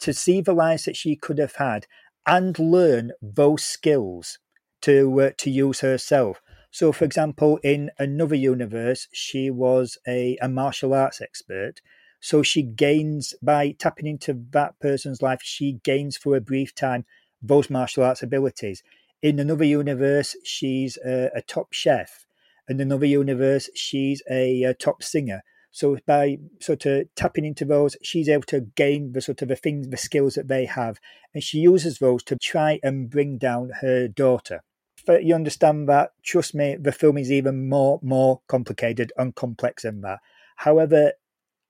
[0.01, 1.86] to see the lives that she could have had,
[2.26, 4.38] and learn those skills
[4.82, 6.40] to uh, to use herself.
[6.70, 11.80] So, for example, in another universe, she was a, a martial arts expert.
[12.20, 17.07] So she gains by tapping into that person's life, she gains for a brief time
[17.42, 18.82] those martial arts abilities.
[19.22, 22.26] In another universe, she's a, a top chef.
[22.68, 25.42] In another universe, she's a, a, top singer.
[25.70, 29.56] So by sort of tapping into those, she's able to gain the sort of the
[29.56, 31.00] things, the skills that they have,
[31.32, 34.62] and she uses those to try and bring down her daughter.
[35.06, 36.12] But you understand that?
[36.22, 40.18] Trust me, the film is even more more complicated and complex than that.
[40.56, 41.12] However,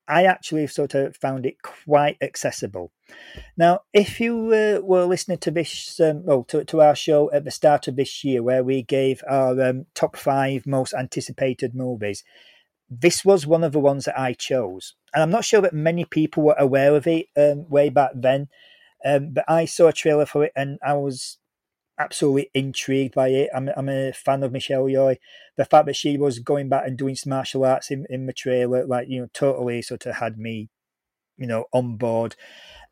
[0.09, 2.91] I actually sort of found it quite accessible.
[3.57, 7.45] Now, if you uh, were listening to this, um, well, to, to our show at
[7.45, 12.25] the start of this year, where we gave our um, top five most anticipated movies,
[12.91, 14.95] this was one of the ones that I chose.
[15.15, 18.49] And I'm not sure that many people were aware of it um, way back then,
[19.05, 21.39] um, but I saw a trailer for it and I was
[21.99, 23.51] absolutely intrigued by it.
[23.55, 25.17] I'm, I'm a fan of Michelle Yeoh.
[25.57, 28.33] The fact that she was going back and doing some martial arts in, in the
[28.33, 30.71] trailer, like, you know, totally sort of had me,
[31.37, 32.35] you know, on board.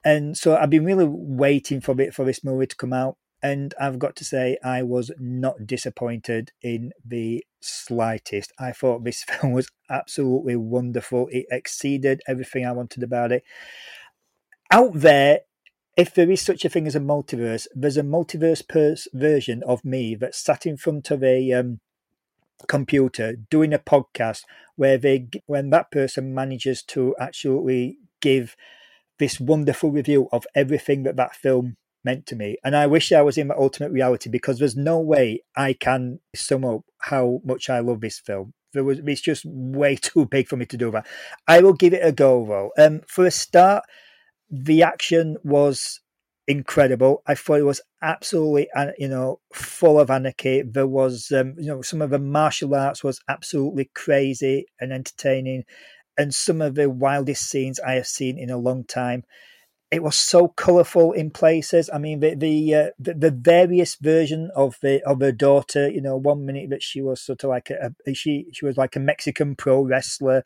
[0.04, 3.16] And so I've been really waiting for it for this movie to come out.
[3.42, 8.52] And I've got to say, I was not disappointed in the slightest.
[8.58, 11.28] I thought this film was absolutely wonderful.
[11.30, 13.44] It exceeded everything I wanted about it.
[14.70, 15.40] Out there,
[15.96, 19.84] if there is such a thing as a multiverse, there's a multiverse pers- version of
[19.84, 21.80] me that sat in front of a um,
[22.66, 24.42] computer doing a podcast
[24.76, 28.56] where they, when that person manages to actually give
[29.18, 32.56] this wonderful review of everything that that film meant to me.
[32.64, 36.20] And I wish I was in my ultimate reality because there's no way I can
[36.34, 38.54] sum up how much I love this film.
[38.72, 41.06] There was, it's just way too big for me to do that.
[41.46, 42.70] I will give it a go though.
[42.82, 43.84] Um, for a start,
[44.50, 46.00] the action was
[46.46, 47.22] incredible.
[47.26, 48.68] I thought it was absolutely,
[48.98, 50.62] you know, full of anarchy.
[50.62, 55.64] There was, um, you know, some of the martial arts was absolutely crazy and entertaining,
[56.16, 59.24] and some of the wildest scenes I have seen in a long time.
[59.90, 61.88] It was so colourful in places.
[61.92, 65.88] I mean, the the, uh, the, the various version of the of her daughter.
[65.88, 68.76] You know, one minute that she was sort of like a, a she she was
[68.76, 70.44] like a Mexican pro wrestler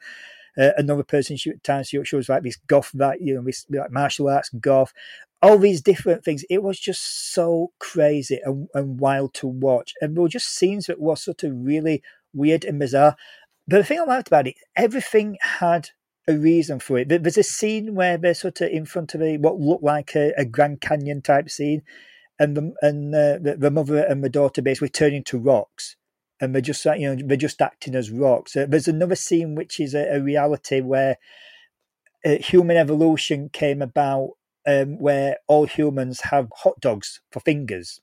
[0.59, 3.43] uh, another person she at times she, she was like this goth that you know
[3.43, 4.93] this like martial arts goth
[5.41, 10.17] all these different things it was just so crazy and, and wild to watch and
[10.17, 13.17] there were just scenes that were sort of really weird and bizarre
[13.67, 15.91] but the thing I liked about it everything had
[16.29, 19.37] a reason for it there's a scene where they're sort of in front of a
[19.39, 21.83] what looked like a, a Grand Canyon type scene
[22.39, 25.97] and the and uh, the, the mother and the daughter basically turn into rocks
[26.43, 28.57] and they're just you know they're just acting as rocks.
[28.57, 31.17] Uh, there's another scene which is a, a reality where
[32.25, 34.31] uh, human evolution came about,
[34.67, 38.01] um, where all humans have hot dogs for fingers.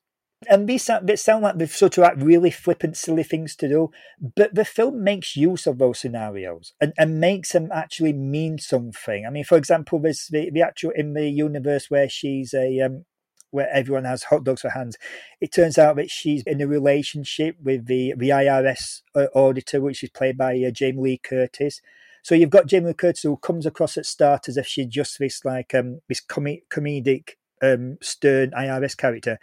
[0.47, 3.91] And these sound, they like they've sort of like really flippant, silly things to do,
[4.37, 9.25] but the film makes use of those scenarios and, and makes them actually mean something.
[9.25, 13.03] I mean, for example, there's the, the actual in the universe where she's a um,
[13.51, 14.95] where everyone has hot dogs for hands.
[15.41, 20.03] It turns out that she's in a relationship with the the IRS uh, auditor, which
[20.03, 21.81] is played by uh, Jamie Lee Curtis.
[22.23, 25.19] So you've got Jamie Lee Curtis who comes across at start as if she's just
[25.19, 27.31] this like um this com- comedic
[27.61, 29.39] um, stern IRS character,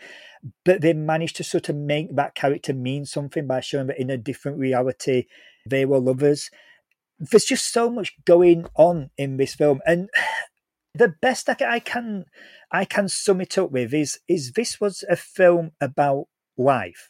[0.64, 4.10] but they managed to sort of make that character mean something by showing that in
[4.10, 5.24] a different reality
[5.68, 6.50] they were lovers.
[7.18, 10.08] There's just so much going on in this film, and
[10.94, 12.24] the best I can
[12.70, 17.08] I can sum it up with is is this was a film about life.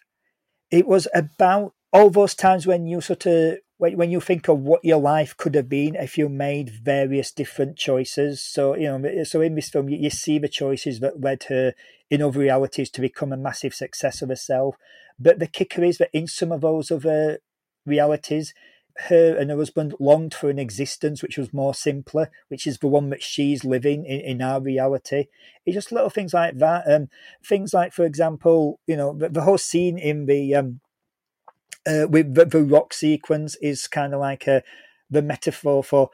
[0.70, 4.84] It was about all those times when you sort of when you think of what
[4.84, 8.42] your life could have been if you made various different choices.
[8.42, 11.74] So you know, so in this film, you, you see the choices that led her
[12.10, 14.76] in other realities to become a massive success of herself.
[15.18, 17.38] But the kicker is that in some of those other
[17.84, 18.54] realities,
[19.08, 22.86] her and her husband longed for an existence which was more simpler, which is the
[22.86, 25.26] one that she's living in, in our reality.
[25.64, 26.84] It's just little things like that.
[26.90, 27.08] Um,
[27.44, 30.80] things like, for example, you know, the, the whole scene in the um,
[31.86, 34.62] uh, with the, the rock sequence is kind of like a
[35.10, 36.10] the metaphor for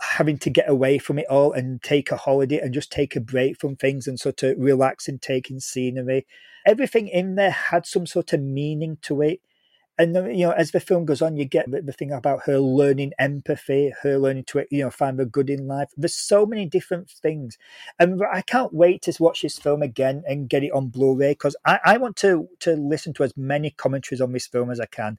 [0.00, 3.20] having to get away from it all and take a holiday and just take a
[3.20, 6.26] break from things and sort of relax and take in scenery.
[6.66, 9.40] Everything in there had some sort of meaning to it
[9.98, 12.58] and you know, as the film goes on, you get the, the thing about her
[12.58, 15.90] learning empathy, her learning to you know find the good in life.
[15.96, 17.58] There's so many different things,
[17.98, 21.56] and I can't wait to watch this film again and get it on Blu-ray because
[21.64, 24.86] I, I want to to listen to as many commentaries on this film as I
[24.86, 25.18] can.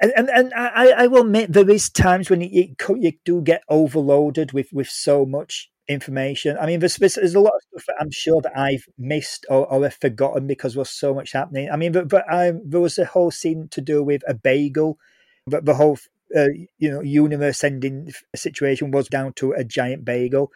[0.00, 3.62] And, and, and I, I will admit there is times when you, you do get
[3.68, 6.56] overloaded with, with so much information.
[6.58, 9.82] I mean, there's, there's, a lot of stuff I'm sure that I've missed or, or
[9.82, 11.70] have forgotten because there's so much happening.
[11.70, 14.98] I mean, but, but um, there was a whole scene to do with a bagel,
[15.46, 15.98] but the whole
[16.34, 20.50] uh, you know universe ending situation was down to a giant bagel.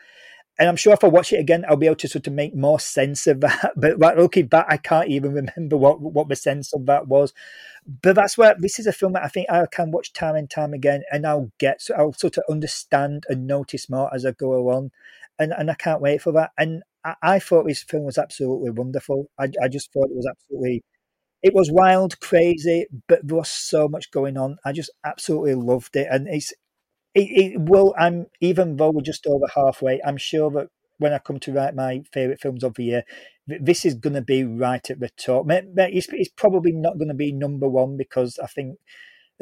[0.59, 2.55] And I'm sure if I watch it again, I'll be able to sort of make
[2.55, 3.73] more sense of that.
[3.77, 7.33] But looking back, I can't even remember what what the sense of that was.
[8.03, 10.51] But that's where this is a film that I think I can watch time and
[10.51, 14.33] time again, and I'll get so I'll sort of understand and notice more as I
[14.33, 14.91] go along,
[15.39, 16.51] and and I can't wait for that.
[16.59, 19.31] And I, I thought this film was absolutely wonderful.
[19.39, 20.83] I I just thought it was absolutely.
[21.43, 24.59] It was wild, crazy, but there was so much going on.
[24.65, 26.53] I just absolutely loved it, and it's
[27.15, 27.21] it,
[27.55, 27.95] it will.
[27.99, 30.01] I'm even though we're just over halfway.
[30.05, 33.03] I'm sure that when I come to write my favorite films of the year,
[33.47, 35.47] this is going to be right at the top.
[35.49, 38.79] It's, it's probably not going to be number one because I think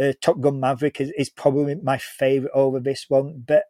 [0.01, 3.43] uh, Top Gun Maverick is, is probably my favorite over this one.
[3.47, 3.65] But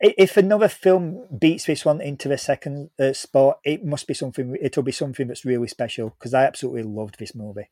[0.00, 4.56] if another film beats this one into the second uh, spot, it must be something.
[4.60, 7.70] It'll be something that's really special because I absolutely loved this movie.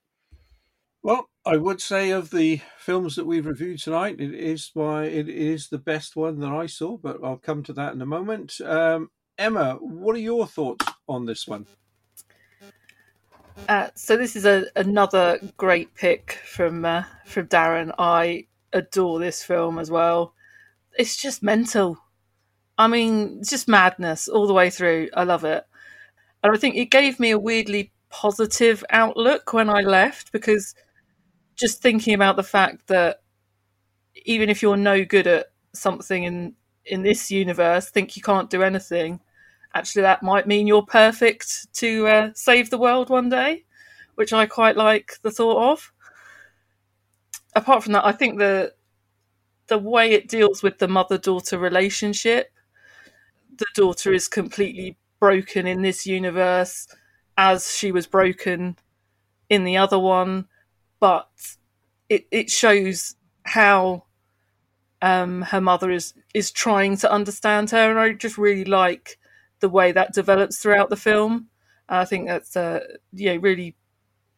[1.03, 5.29] Well, I would say of the films that we've reviewed tonight, it is why it
[5.29, 8.61] is the best one that I saw, but I'll come to that in a moment.
[8.61, 11.67] Um, Emma, what are your thoughts on this one?
[13.69, 17.93] Uh, so this is a, another great pick from uh, from Darren.
[17.99, 20.35] I adore this film as well.
[20.99, 21.99] It's just mental.
[22.79, 25.09] I mean, just madness all the way through.
[25.15, 25.65] I love it,
[26.43, 30.75] and I think it gave me a weirdly positive outlook when I left because
[31.57, 33.23] just thinking about the fact that
[34.25, 36.55] even if you're no good at something in
[36.85, 39.19] in this universe, think you can't do anything,
[39.75, 43.65] actually that might mean you're perfect to uh, save the world one day,
[44.15, 45.93] which I quite like the thought of.
[47.57, 48.75] Apart from that, I think the
[49.67, 52.53] the way it deals with the mother daughter relationship,
[53.57, 56.87] the daughter is completely broken in this universe
[57.37, 58.77] as she was broken
[59.49, 60.47] in the other one
[61.01, 61.29] but
[62.09, 64.05] it, it shows how
[65.03, 69.19] um, her mother is is trying to understand her, and I just really like
[69.61, 71.49] the way that develops throughout the film.
[71.89, 72.83] I think that's a
[73.13, 73.77] know, really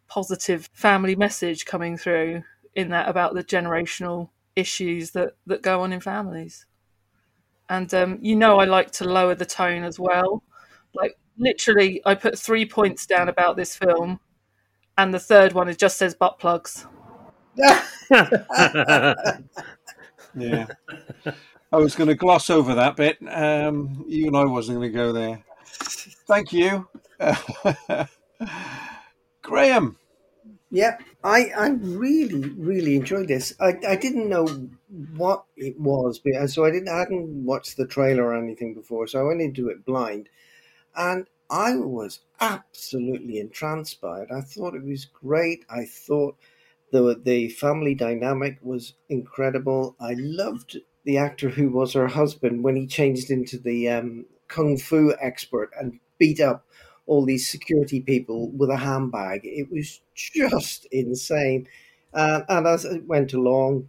[0.09, 2.43] positive family message coming through
[2.75, 6.67] in that about the generational issues that that go on in families.
[7.69, 10.43] And um, you know, I like to lower the tone as well.
[10.95, 14.21] Like literally, I put three points down about this film
[14.99, 16.87] and the third one it just says butt plugs.
[17.57, 17.87] yeah.
[21.71, 23.19] I was going to gloss over that bit.
[23.27, 25.45] Um, you and I wasn't going to go there.
[26.27, 26.89] Thank you.
[29.43, 29.97] Graham.
[30.71, 33.55] Yeah, I, I really, really enjoyed this.
[33.61, 34.47] I, I didn't know
[35.17, 36.21] what it was,
[36.53, 39.69] so I didn't I hadn't watched the trailer or anything before, so I went into
[39.69, 40.29] it blind.
[40.95, 44.31] And I was absolutely entranced by it.
[44.31, 45.65] I thought it was great.
[45.69, 46.37] I thought
[46.93, 49.95] the the family dynamic was incredible.
[50.01, 54.77] I loved the actor who was her husband when he changed into the um, kung
[54.79, 56.67] fu expert and beat up
[57.07, 59.41] all these security people with a handbag.
[59.45, 61.69] It was just insane.
[62.13, 63.89] Uh, and as it went along,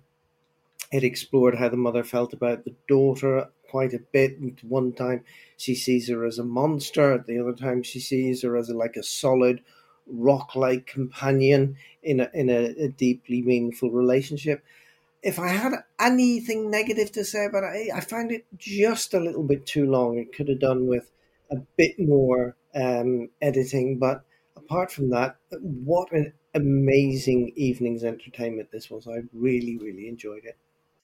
[0.92, 4.38] it explored how the mother felt about the daughter quite a bit.
[4.40, 5.24] And one time
[5.58, 8.96] she sees her as a monster, the other time she sees her as a, like
[8.96, 9.62] a solid
[10.08, 14.64] rock-like companion in a in a, a, deeply meaningful relationship.
[15.22, 19.44] If I had anything negative to say about it, I find it just a little
[19.44, 20.18] bit too long.
[20.18, 21.12] It could have done with
[21.52, 24.24] a bit more um, editing, but
[24.56, 29.08] apart from that, what an amazing evening's entertainment this was.
[29.08, 30.58] I really, really enjoyed it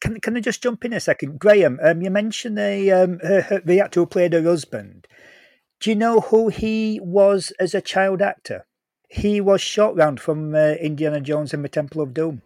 [0.06, 1.80] can can I just jump in a second, Graham?
[1.82, 5.08] Um, you mentioned the um, her, her, the actor who played her husband.
[5.80, 8.66] Do you know who he was as a child actor?
[9.10, 12.42] He was Short Round from uh, Indiana Jones and the Temple of Doom.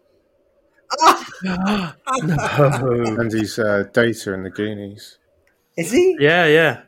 [1.43, 1.93] no.
[2.11, 5.19] And he's uh, Data in the Goonies.
[5.77, 6.17] Is he?
[6.19, 6.81] Yeah, yeah.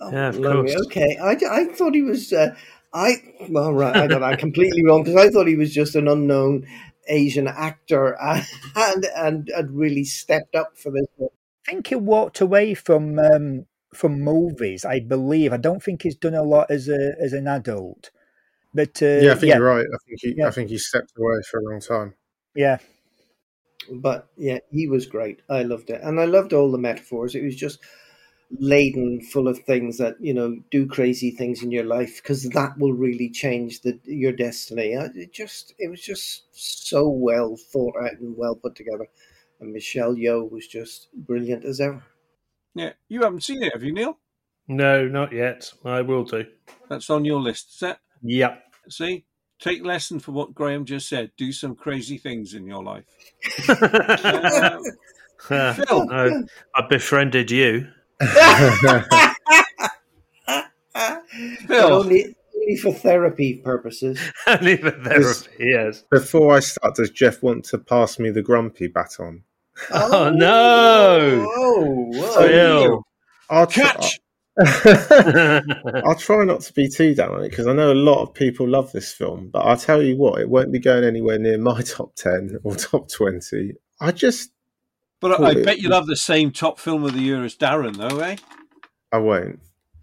[0.00, 0.76] Oh, yeah, of course.
[0.86, 2.32] Okay, I, I thought he was.
[2.32, 2.54] Uh,
[2.92, 3.14] I
[3.50, 3.96] well, right.
[3.96, 6.66] I got that completely wrong because I thought he was just an unknown
[7.08, 11.06] Asian actor and and and really stepped up for this.
[11.20, 14.84] I think he walked away from um, from movies.
[14.84, 15.52] I believe.
[15.52, 18.10] I don't think he's done a lot as a as an adult.
[18.74, 19.56] But uh, yeah, I think yeah.
[19.56, 19.86] you're right.
[19.86, 20.48] I think he yeah.
[20.48, 22.14] I think he stepped away for a long time.
[22.54, 22.78] Yeah.
[23.90, 25.40] But yeah, he was great.
[25.48, 26.00] I loved it.
[26.02, 27.34] And I loved all the metaphors.
[27.34, 27.78] It was just
[28.50, 32.78] laden full of things that, you know, do crazy things in your life because that
[32.78, 34.96] will really change the your destiny.
[34.96, 39.06] I- It just it was just so well thought out and well put together.
[39.60, 42.02] And Michelle Yeoh was just brilliant as ever.
[42.74, 44.18] Yeah, you haven't seen it, have you, Neil?
[44.68, 45.72] No, not yet.
[45.84, 46.46] I will do.
[46.88, 48.62] That's on your list, is that Yep.
[48.90, 49.24] See,
[49.58, 51.32] take lesson from what Graham just said.
[51.36, 53.04] Do some crazy things in your life.
[53.68, 54.82] Um,
[55.48, 56.06] Phil.
[56.10, 56.30] I,
[56.74, 57.88] I befriended you.
[61.68, 64.18] But only, only for therapy purposes.
[64.46, 66.04] Only for therapy, yes.
[66.10, 69.44] Before I start, does Jeff want to pass me the grumpy baton?
[69.92, 71.46] Oh, oh no!
[71.56, 72.46] Oh, whoa.
[72.48, 73.02] Phil.
[73.50, 74.18] I'll catch.
[74.60, 78.34] I'll try not to be too down on it because I know a lot of
[78.34, 81.58] people love this film, but I'll tell you what, it won't be going anywhere near
[81.58, 83.74] my top 10 or top 20.
[84.00, 84.50] I just.
[85.20, 87.96] But I, I bet you'll have the same top film of the year as Darren,
[87.96, 88.36] though, eh?
[89.10, 89.60] I won't.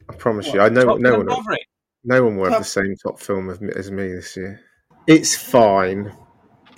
[0.10, 0.60] I promise you.
[0.60, 1.28] I know Top no one.
[2.04, 4.62] No one will have the same top film as me this year.
[5.08, 6.16] It's fine.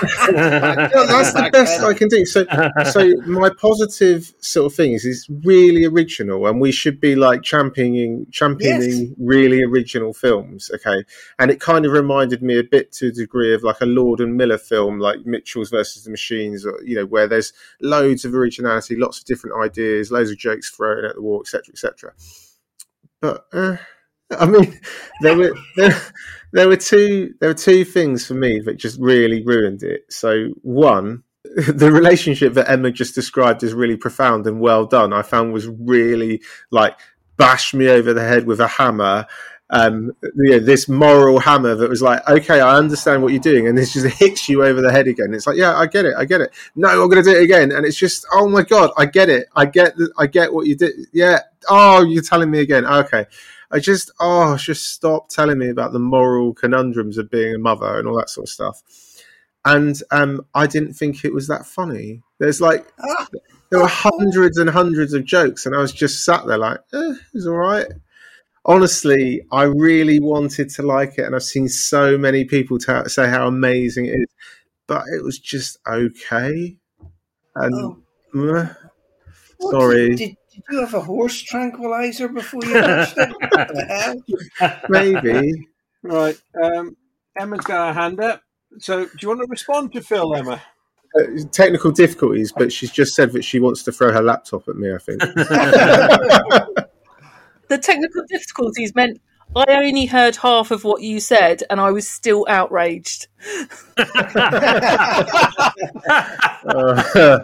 [0.00, 2.24] That's the best I can do.
[2.24, 2.44] So,
[2.90, 7.42] so my positive sort of thing is it's really original, and we should be like
[7.42, 10.70] championing championing really original films.
[10.74, 11.04] Okay,
[11.38, 14.20] and it kind of reminded me a bit to a degree of like a Lord
[14.20, 18.34] and Miller film, like Mitchells versus the Machines, or you know, where there's loads of
[18.34, 22.12] originality, lots of different ideas, loads of jokes thrown at the wall, etc., etc.
[23.20, 23.76] But uh,
[24.38, 24.78] I mean,
[25.22, 26.00] there were there,
[26.52, 30.04] there were two there were two things for me that just really ruined it.
[30.10, 35.22] So one, the relationship that Emma just described is really profound and well done, I
[35.22, 36.98] found was really like
[37.36, 39.26] bash me over the head with a hammer.
[39.70, 43.68] Um, you know, this moral hammer that was like, okay, I understand what you're doing,
[43.68, 45.34] and this just hits you over the head again.
[45.34, 46.52] It's like, yeah, I get it, I get it.
[46.74, 49.28] No, I'm going to do it again, and it's just, oh my god, I get
[49.28, 50.94] it, I get, I get what you did.
[51.12, 52.86] Yeah, oh, you're telling me again.
[52.86, 53.26] Okay,
[53.70, 57.98] I just, oh, just stop telling me about the moral conundrums of being a mother
[57.98, 58.82] and all that sort of stuff.
[59.64, 62.22] And um, I didn't think it was that funny.
[62.38, 62.86] There's like,
[63.70, 67.14] there were hundreds and hundreds of jokes, and I was just sat there like, eh,
[67.34, 67.86] it's all right.
[68.64, 73.28] Honestly, I really wanted to like it, and I've seen so many people ta say
[73.28, 74.28] how amazing it is,
[74.86, 76.76] but it was just okay.
[77.54, 78.02] And
[78.32, 78.68] meh.
[79.58, 83.30] What, sorry, Did, did you have a horse tranquilizer before you watched it?
[83.30, 84.22] What the
[84.60, 84.80] hell?
[84.88, 85.68] maybe.
[86.02, 86.36] Right.
[86.60, 86.96] Um,
[87.38, 88.42] Emma's got her hand up.
[88.78, 90.60] So, do you want to respond to Phil, Emma?
[91.18, 94.76] Uh, technical difficulties, but she's just said that she wants to throw her laptop at
[94.76, 94.92] me.
[94.92, 95.22] I think.
[97.68, 99.20] The technical difficulties meant
[99.54, 103.28] I only heard half of what you said, and I was still outraged.
[106.64, 107.42] Uh,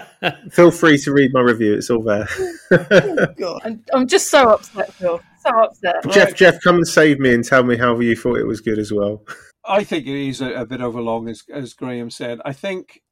[0.50, 2.28] feel free to read my review; it's all there.
[3.42, 5.20] Oh, I'm, I'm just so upset, Phil.
[5.40, 5.96] So upset.
[6.10, 8.78] Jeff, Jeff, come and save me and tell me how you thought it was good
[8.78, 9.24] as well.
[9.64, 12.40] I think it is a, a bit overlong, as as Graham said.
[12.44, 13.02] I think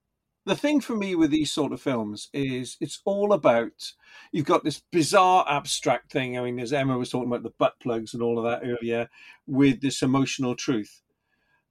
[0.46, 3.92] the thing for me with these sort of films is it's all about
[4.32, 6.38] you've got this bizarre abstract thing.
[6.38, 9.08] I mean, as Emma was talking about the butt plugs and all of that earlier,
[9.46, 11.02] with this emotional truth.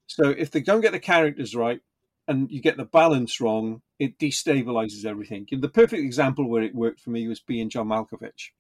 [0.08, 1.82] So if they don't get the characters right
[2.28, 5.46] and you get the balance wrong, it destabilizes everything.
[5.52, 8.52] The perfect example where it worked for me was being John Malkovich.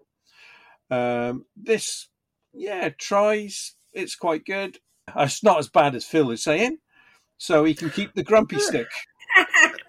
[0.91, 2.07] Um, this,
[2.53, 3.75] yeah, tries.
[3.93, 4.79] It's quite good.
[5.15, 6.77] It's not as bad as Phil is saying,
[7.37, 8.89] so he can keep the grumpy stick.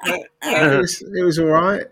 [0.08, 1.84] Uh, It was, it was all right.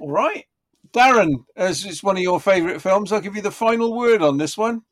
[0.00, 0.44] all right,
[0.92, 4.38] Darren, as it's one of your favourite films, I'll give you the final word on
[4.38, 4.82] this one.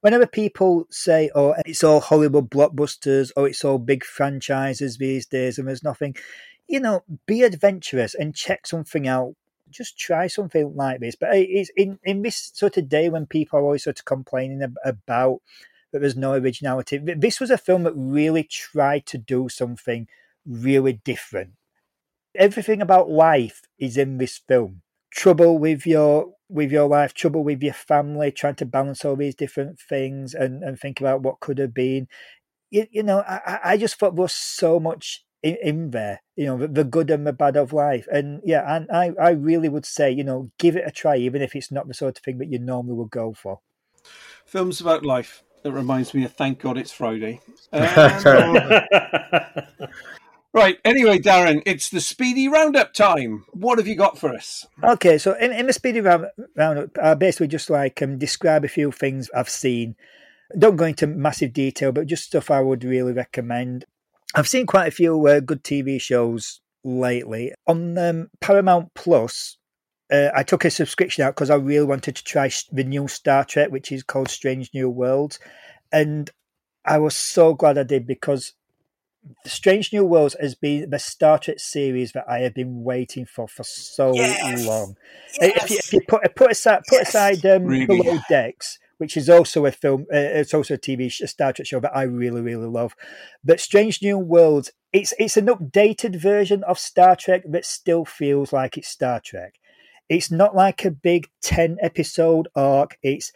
[0.00, 5.58] Whenever people say, "Oh, it's all Hollywood blockbusters," or "It's all big franchises these days,"
[5.58, 6.14] and there's nothing,
[6.68, 9.34] you know, be adventurous and check something out.
[9.70, 11.16] Just try something like this.
[11.16, 14.62] But it's in in this sort of day when people are always sort of complaining
[14.84, 15.40] about
[15.92, 16.98] that there's no originality.
[16.98, 20.08] This was a film that really tried to do something
[20.46, 21.52] really different.
[22.36, 24.82] Everything about life is in this film.
[25.12, 29.34] Trouble with your with your life, trouble with your family, trying to balance all these
[29.34, 32.08] different things and, and think about what could have been.
[32.70, 36.46] You, you know, I, I- just thought there was so much in, in there, you
[36.46, 38.08] know, the, the good and the bad of life.
[38.10, 41.42] And yeah, and I, I really would say, you know, give it a try, even
[41.42, 43.60] if it's not the sort of thing that you normally would go for.
[44.46, 45.42] Films about life.
[45.62, 47.40] That reminds me of Thank God It's Friday.
[50.54, 50.78] Um, right.
[50.84, 53.44] Anyway, Darren, it's the speedy roundup time.
[53.52, 54.66] What have you got for us?
[54.82, 58.68] Okay, so in, in the speedy round, roundup, I basically just like um, describe a
[58.68, 59.96] few things I've seen.
[60.56, 63.84] Don't go into massive detail, but just stuff I would really recommend.
[64.34, 69.58] I've seen quite a few uh, good TV shows lately on um, Paramount Plus.
[70.12, 73.44] Uh, I took a subscription out because I really wanted to try the new Star
[73.44, 75.38] Trek, which is called Strange New Worlds,
[75.92, 76.30] and
[76.84, 78.52] I was so glad I did because
[79.46, 83.48] Strange New Worlds has been the Star Trek series that I have been waiting for
[83.48, 84.66] for so yes.
[84.66, 84.96] long.
[85.40, 85.62] Yes.
[85.64, 87.08] If, you, if, you, put put aside put yes.
[87.08, 87.86] aside um, really.
[87.86, 91.66] Below Decks, which is also a film, uh, it's also a TV a Star Trek
[91.66, 92.94] show that I really really love,
[93.44, 98.50] but Strange New Worlds, it's it's an updated version of Star Trek that still feels
[98.50, 99.56] like it's Star Trek.
[100.08, 102.96] It's not like a big ten episode arc.
[103.02, 103.30] It's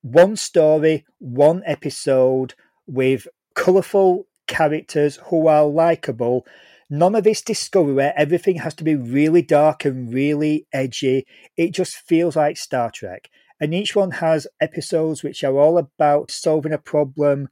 [0.00, 2.54] one story, one episode
[2.86, 6.46] with colourful characters who are likable.
[6.88, 11.26] None of this discovery where everything has to be really dark and really edgy.
[11.58, 13.28] It just feels like Star Trek.
[13.62, 17.48] And each one has episodes which are all about solving a problem,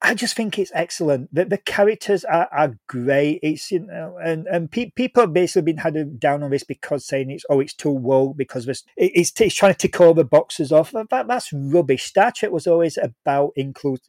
[0.00, 1.34] I just think it's excellent.
[1.34, 3.40] The, the characters are, are great.
[3.42, 7.04] It's you know, and and pe- people have basically been had down on this because
[7.04, 10.70] saying it's oh it's too woke because it's, it's, trying to tick all the boxes
[10.70, 10.92] off.
[10.92, 12.04] That, that's rubbish.
[12.04, 14.00] Star Trek was always about include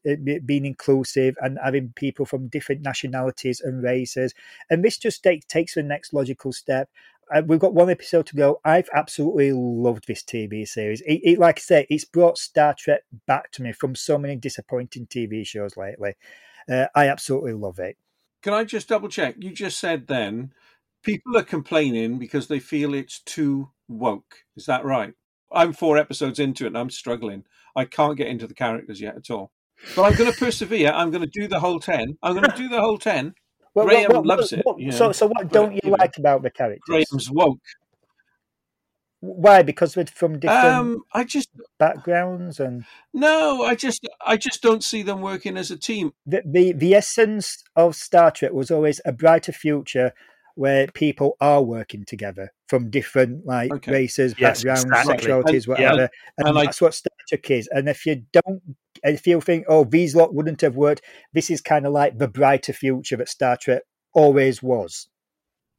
[0.45, 4.35] being inclusive and having people from different nationalities and races,
[4.69, 6.87] and this just take, takes the next logical step
[7.45, 8.59] we've got one episode to go.
[8.65, 11.01] I've absolutely loved this TV series.
[11.01, 14.35] It, it, like I say, it's brought Star Trek back to me from so many
[14.35, 16.15] disappointing TV shows lately.
[16.69, 17.97] Uh, I absolutely love it.
[18.41, 19.35] Can I just double check?
[19.39, 20.53] You just said then
[21.03, 24.43] people are complaining because they feel it's too woke.
[24.55, 25.13] Is that right?
[25.51, 27.43] I'm four episodes into it and I'm struggling.
[27.75, 29.51] I can't get into the characters yet at all.
[29.95, 30.91] But I'm going to persevere.
[30.91, 32.17] I'm going to do the whole 10.
[32.21, 33.33] I'm going to do the whole 10
[33.73, 34.93] well, Graham what, what, loves what, it.
[34.93, 36.81] so, so what don't you, like about the characters?
[36.85, 37.59] Graham's woke.
[39.21, 39.61] Why?
[39.61, 44.83] Because we're from different um, I just backgrounds and no, I just I just don't
[44.83, 46.13] see them working as a team.
[46.25, 50.13] The the, the essence of Star Trek was always a brighter future
[50.55, 53.91] where people are working together from different like okay.
[53.91, 55.15] races, yes, backgrounds, exactly.
[55.15, 56.09] sexualities, whatever.
[56.37, 57.69] And, and that's I, what Star Trek is.
[57.71, 61.01] And if you don't if you think, oh, these lot wouldn't have worked,
[61.33, 63.83] this is kind of like the brighter future that Star Trek
[64.13, 65.07] always was.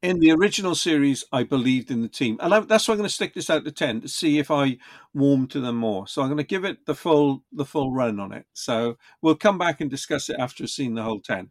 [0.02, 3.08] In the original series, I believed in the team, and I, that's why I'm going
[3.08, 4.78] to stick this out to ten to see if I
[5.14, 6.08] warm to them more.
[6.08, 8.46] So I'm going to give it the full the full run on it.
[8.52, 11.50] So we'll come back and discuss it after seeing the whole ten.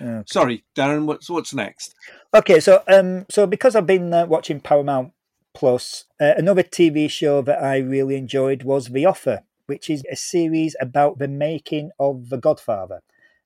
[0.00, 0.22] Okay.
[0.26, 1.06] Sorry, Darren.
[1.06, 1.96] What's what's next?
[2.32, 5.12] Okay, so um, so because I've been uh, watching Paramount
[5.52, 10.16] Plus, uh, another TV show that I really enjoyed was The Offer which is a
[10.16, 13.00] series about the making of The Godfather.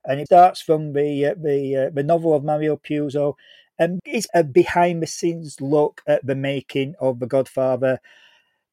[0.04, 3.34] And it starts from the uh, the uh, the novel of Mario Puzo,
[3.78, 7.98] and it's a behind the scenes look at the making of The Godfather,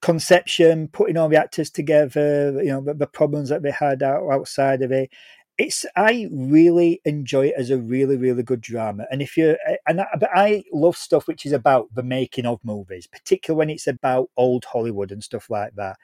[0.02, 4.30] conception, putting all the actors together, you know, the, the problems that they had out,
[4.32, 5.10] outside of it.
[5.58, 9.56] It's I really enjoy it as a really really good drama, and if you
[9.88, 13.70] and I, but I love stuff which is about the making of movies, particularly when
[13.70, 15.98] it's about old Hollywood and stuff like that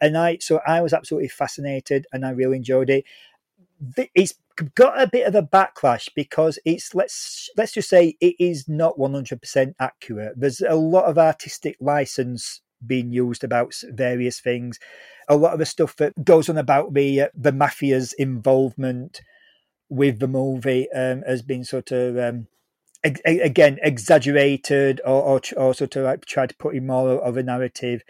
[0.00, 3.04] and I so I was absolutely fascinated, and I really enjoyed it.
[4.14, 4.34] It's
[4.74, 8.98] got a bit of a backlash because it's let's let's just say it is not
[8.98, 10.34] one hundred percent accurate.
[10.36, 14.78] There's a lot of artistic license being used about various things.
[15.28, 19.20] A lot of the stuff that goes on about the uh, the mafia's involvement
[19.88, 22.46] with the movie um, has been sort of um,
[23.24, 27.42] again exaggerated or, or, or sort of like tried to put in more of a
[27.42, 28.02] narrative.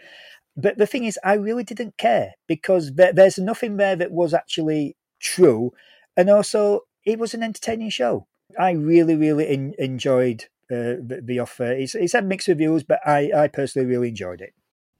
[0.55, 4.33] But the thing is, I really didn't care because there, there's nothing there that was
[4.33, 5.71] actually true.
[6.17, 8.27] And also, it was an entertaining show.
[8.59, 11.71] I really, really in, enjoyed uh, the, the, offer.
[11.71, 14.53] It's, it's had mixed reviews, but I, I personally really enjoyed it.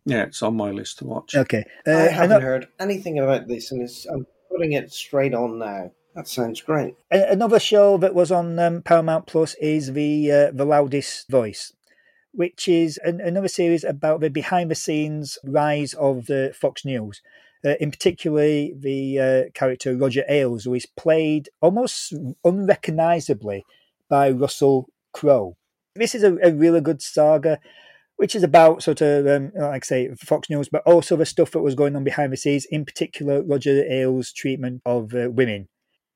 [0.06, 1.36] Yeah, it's on my list to watch.
[1.36, 1.66] Okay.
[1.86, 5.92] Uh, I haven't heard anything about this, and I'm putting it straight on now.
[6.16, 6.96] That sounds great.
[7.10, 11.72] Another show that was on um, Paramount Plus is the uh, the loudest voice
[12.34, 17.22] which is an, another series about the behind the scenes rise of the Fox News.
[17.64, 22.14] Uh, in particular, the uh, character Roger Ailes, who is played almost
[22.44, 23.64] unrecognizably
[24.10, 25.58] by Russell Crowe.
[25.96, 27.60] This is a, a, really good saga,
[28.16, 31.52] which is about sort of, um, like I say, Fox News, but also the stuff
[31.52, 35.68] that was going on behind the scenes, in particular, Roger Ailes' treatment of uh, women.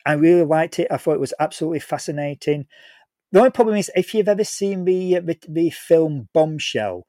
[0.05, 0.87] I really liked it.
[0.89, 2.67] I thought it was absolutely fascinating.
[3.35, 7.05] The only problem is if you've ever seen the, the, the film Bombshell,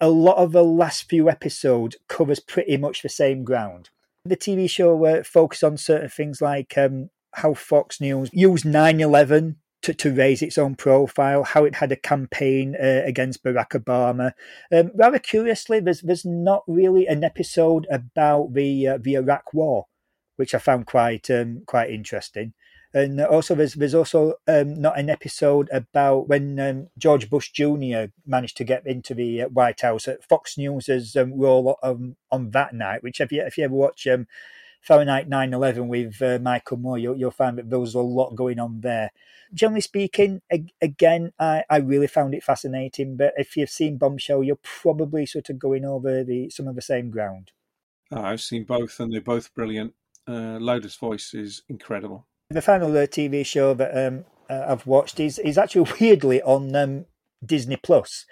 [0.00, 3.90] a lot of the last few episodes covers pretty much the same ground.
[4.24, 9.00] The TV show uh, focused on certain things like um, how Fox News used 9
[9.00, 13.80] 11 to, to raise its own profile, how it had a campaign uh, against Barack
[13.80, 14.32] Obama.
[14.72, 19.86] Um, rather curiously, there's there's not really an episode about the uh, the Iraq War,
[20.34, 22.52] which I found quite um, quite interesting.
[22.98, 28.10] And also, there's there's also um, not an episode about when um, George Bush Jr.
[28.26, 30.08] managed to get into the uh, White House.
[30.28, 33.04] Fox News has um, roll on, on that night.
[33.04, 34.26] Which if you if you ever watch um,
[34.80, 38.58] Fahrenheit 9/11 with uh, Michael Moore, you'll, you'll find that there was a lot going
[38.58, 39.12] on there.
[39.54, 43.16] Generally speaking, ag- again, I, I really found it fascinating.
[43.16, 46.82] But if you've seen Bombshell, you're probably sort of going over the some of the
[46.82, 47.52] same ground.
[48.10, 49.94] Oh, I've seen both, and they're both brilliant.
[50.26, 50.58] Uh,
[51.00, 52.26] voice is incredible.
[52.50, 56.74] The final uh, TV show that um, uh, I've watched is is actually weirdly on
[56.74, 57.04] um,
[57.44, 58.24] Disney Plus,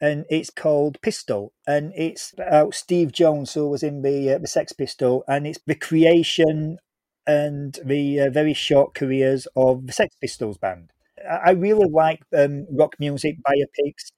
[0.00, 4.46] and it's called Pistol, and it's about Steve Jones, who was in the uh, the
[4.46, 6.78] Sex Pistol, and it's the creation
[7.26, 10.90] and the uh, very short careers of the Sex Pistols band.
[11.30, 14.12] I, I really like um, rock music biopics,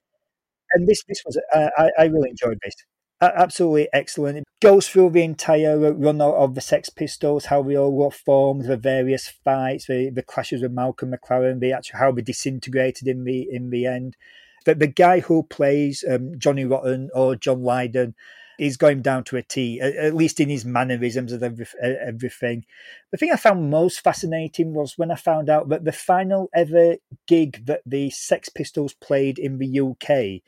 [0.74, 2.74] and this this was uh, I, I really enjoyed this
[3.20, 4.38] absolutely excellent.
[4.38, 8.64] It goes through the entire run of the Sex Pistols, how they all were formed,
[8.64, 13.24] the various fights, the, the clashes with Malcolm McLaren, the actual how they disintegrated in
[13.24, 14.16] the in the end.
[14.64, 18.14] But the guy who plays um, Johnny Rotten or John Lydon
[18.58, 22.66] is going down to a T, at least in his mannerisms and everything.
[23.10, 26.96] The thing I found most fascinating was when I found out that the final ever
[27.26, 30.42] gig that the Sex Pistols played in the UK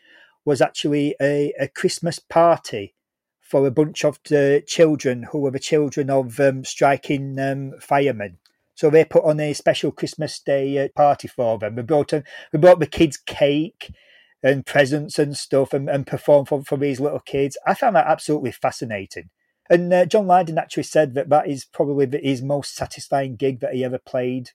[0.44, 2.94] was actually a, a Christmas party
[3.40, 4.18] for a bunch of
[4.66, 8.38] children who were the children of um, striking um, firemen.
[8.74, 11.76] So they put on a special Christmas Day uh, party for them.
[11.76, 13.92] We brought we brought the kids cake
[14.42, 17.56] and presents and stuff, and, and performed for, for these little kids.
[17.66, 19.30] I found that absolutely fascinating.
[19.70, 23.60] And uh, John Lydon actually said that that is probably the, his most satisfying gig
[23.60, 24.50] that he ever played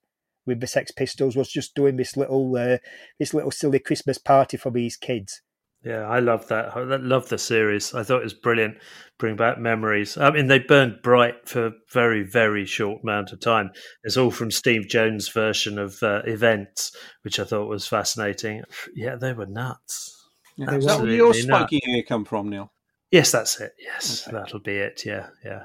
[0.45, 2.77] with the Sex Pistols was just doing this little uh,
[3.19, 5.41] this little silly Christmas party for these kids.
[5.83, 6.75] Yeah, I love that.
[6.75, 7.93] I love the series.
[7.93, 8.77] I thought it was brilliant.
[9.19, 10.17] Bring back memories.
[10.17, 13.71] I mean, they burned bright for a very, very short amount of time.
[14.03, 18.63] It's all from Steve Jones' version of uh, events, which I thought was fascinating.
[18.95, 20.13] Yeah, they were nuts.
[20.57, 22.71] Yeah, is that where your spiky hair come from, Neil?
[23.11, 23.73] Yes, that's it.
[23.79, 24.37] Yes, okay.
[24.37, 25.05] that'll be it.
[25.05, 25.63] Yeah, yeah.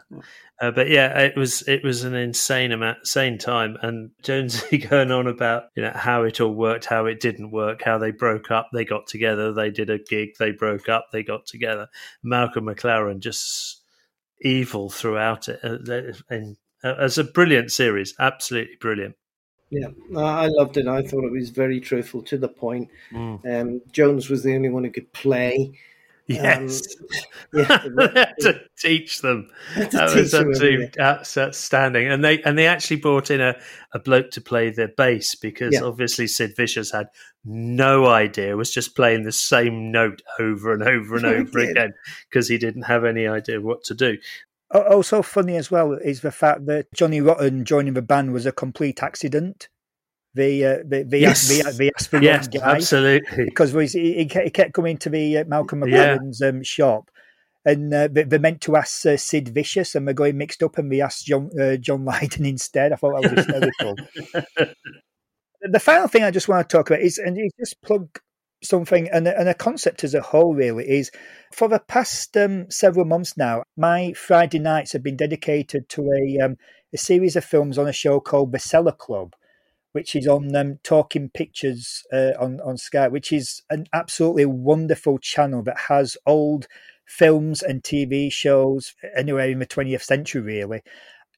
[0.60, 5.10] Uh, but yeah, it was it was an insane amount, insane time, and Jonesy going
[5.10, 8.52] on about you know how it all worked, how it didn't work, how they broke
[8.52, 11.88] up, they got together, they did a gig, they broke up, they got together.
[12.22, 13.82] Malcolm McLaren just
[14.40, 19.16] evil throughout it, uh, and uh, as a brilliant series, absolutely brilliant.
[19.70, 20.86] Yeah, I loved it.
[20.86, 22.88] I thought it was very truthful to the point.
[23.10, 23.60] Mm.
[23.60, 25.72] Um, Jones was the only one who could play.
[26.26, 26.82] Yes,
[27.52, 29.50] um, yeah, to teach them.
[29.74, 33.56] To that teach was absolutely outstanding, and they and they actually brought in a,
[33.92, 35.82] a bloke to play the bass because yeah.
[35.82, 37.08] obviously Sid Vicious had
[37.44, 41.94] no idea, was just playing the same note over and over and over again
[42.28, 44.16] because he didn't have any idea what to do.
[44.70, 48.52] Also funny as well is the fact that Johnny Rotten joining the band was a
[48.52, 49.68] complete accident
[50.34, 51.48] the uh, the the, yes.
[51.48, 55.80] the, the aspirin yes, guy, absolutely, because he, he kept coming to the uh, Malcolm
[55.80, 56.48] McLaren's yeah.
[56.48, 57.10] um, shop,
[57.64, 60.88] and uh, they, meant to ask uh, Sid Vicious, and we're going mixed up, and
[60.88, 62.92] we asked John uh, John Lydon instead.
[62.92, 63.94] I thought that was hysterical.
[65.62, 68.18] the final thing I just want to talk about is, and you just plug
[68.64, 71.10] something and, and a concept as a whole really is
[71.52, 76.44] for the past um, several months now my friday nights have been dedicated to a,
[76.44, 76.56] um,
[76.94, 79.34] a series of films on a show called the cellar club
[79.92, 85.18] which is on um, Talking Pictures uh, on on Sky, which is an absolutely wonderful
[85.18, 86.66] channel that has old
[87.06, 90.80] films and TV shows anywhere in the 20th century, really.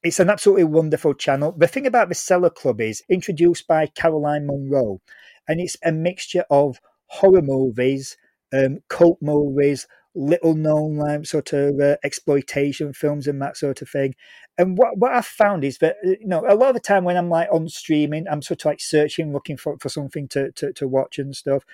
[0.03, 1.55] It's an absolutely wonderful channel.
[1.57, 5.01] The thing about the Cellar Club is introduced by Caroline Munro,
[5.49, 8.17] and it's a mixture of horror movies,
[8.53, 14.15] um, cult movies, little known sort of uh, exploitation films and that sort of thing.
[14.57, 17.05] And what what I've found is that uh, you know a lot of the time
[17.05, 20.53] when I'm like on streaming, I'm sort of like searching, looking for, for something to,
[20.53, 21.65] to, to watch and stuff.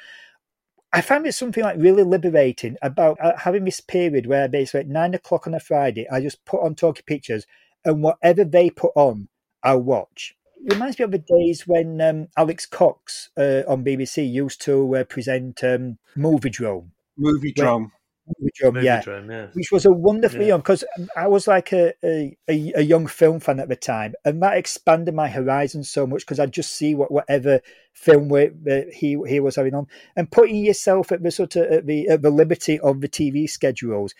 [0.92, 4.88] I found it something like really liberating about uh, having this period where basically at
[4.88, 7.46] nine o'clock on a Friday, I just put on Talking Pictures
[7.84, 9.28] and whatever they put on,
[9.62, 10.34] I'll watch.
[10.64, 14.96] It reminds me of the days when um, Alex Cox uh, on BBC used to
[14.96, 16.90] uh, present um, Moviedrome.
[17.16, 17.92] Movie Drone.
[18.54, 19.00] Drum, yeah.
[19.00, 19.46] Drum, yeah.
[19.52, 20.48] which was a wonderful yeah.
[20.48, 20.84] young because
[21.16, 25.14] I was like a, a, a young film fan at the time, and that expanded
[25.14, 27.60] my horizons so much because I'd just see what whatever
[27.94, 28.30] film
[28.92, 32.22] he he was having on, and putting yourself at the sort of at the at
[32.22, 34.14] the liberty of the TV schedules.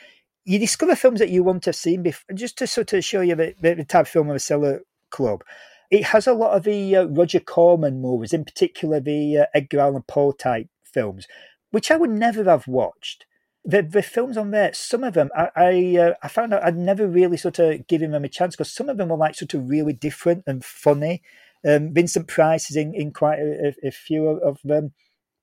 [0.45, 3.21] You discover films that you want to have seen before, just to sort of show
[3.21, 4.81] you the, the type of film of a cellar
[5.11, 5.45] club.
[5.91, 9.81] It has a lot of the uh, Roger Corman movies, in particular the uh, Edgar
[9.81, 11.27] Allan Poe type films,
[11.73, 13.27] which I would never have watched
[13.65, 16.77] the the films on there, some of them I I, uh, I found out I'd
[16.77, 19.55] never really sort of given them a chance because some of them were like sort
[19.55, 21.23] of really different and funny,
[21.67, 24.93] Um, Vincent Price is in, in quite a, a few of them.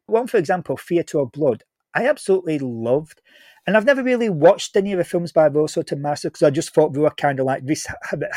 [0.08, 1.64] One, for example, Theatre of Blood,
[1.94, 3.22] I absolutely loved.
[3.66, 6.44] And I've never really watched any of the films by those sort of masters because
[6.44, 7.86] I just thought they were kind of like this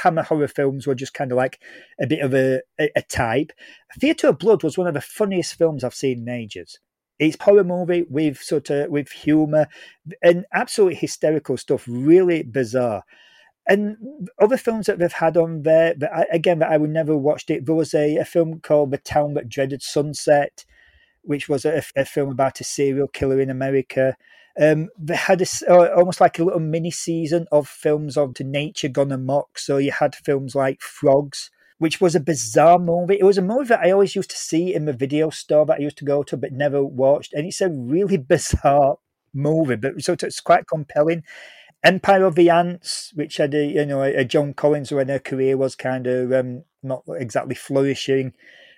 [0.02, 1.60] Hammer horror films were just kind of like
[2.00, 3.52] a bit of a, a, a type.
[4.00, 6.80] Theatre of Blood was one of the funniest films I've seen in ages.
[7.20, 9.68] It's horror movie with sort of with humour
[10.22, 13.04] and absolutely hysterical stuff, really bizarre.
[13.66, 17.16] And other films that they've had on there, but I, again, that I would never
[17.16, 17.66] watched it.
[17.66, 20.64] There was a, a film called The Town That Dreaded Sunset,
[21.20, 24.16] which was a, a film about a serial killer in America.
[24.60, 28.88] Um, they had a, almost like a little mini season of films of to nature
[28.88, 29.58] gone amok.
[29.58, 31.50] So you had films like Frogs,
[31.80, 33.16] which was a bizarre movie.
[33.18, 35.78] It was a movie that I always used to see in the video store that
[35.78, 37.32] I used to go to, but never watched.
[37.32, 38.98] And it's a really bizarre
[39.32, 41.22] movie, but so it's quite compelling.
[41.82, 45.56] Empire of the Ants, which had a you know a Joan Collins when her career
[45.56, 48.34] was kind of um, not exactly flourishing.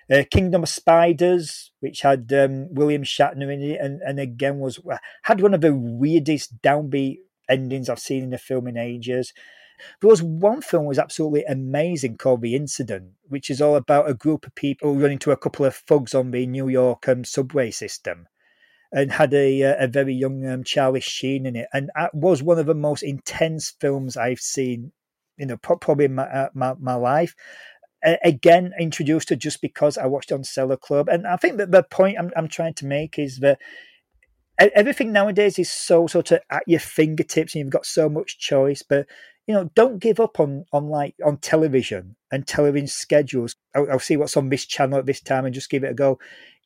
[0.09, 4.79] Uh, Kingdom of Spiders, which had um, William Shatner in it, and, and again was
[5.23, 7.17] had one of the weirdest downbeat
[7.49, 9.33] endings I've seen in a film in ages.
[10.01, 14.13] There was one film was absolutely amazing called The Incident, which is all about a
[14.13, 17.71] group of people running into a couple of thugs on the New York um, subway
[17.71, 18.27] system
[18.91, 21.67] and had a, uh, a very young um, Charlie Sheen in it.
[21.73, 24.91] And that was one of the most intense films I've seen,
[25.37, 27.35] you know, probably in my, uh, my, my life
[28.23, 31.07] again introduced to just because I watched on Cellar Club.
[31.07, 33.59] And I think that the point I'm, I'm trying to make is that
[34.59, 38.83] everything nowadays is so sort of at your fingertips and you've got so much choice.
[38.87, 39.07] But
[39.47, 43.55] you know, don't give up on on like on television and television schedules.
[43.75, 45.93] I'll, I'll see what's on this channel at this time and just give it a
[45.93, 46.19] go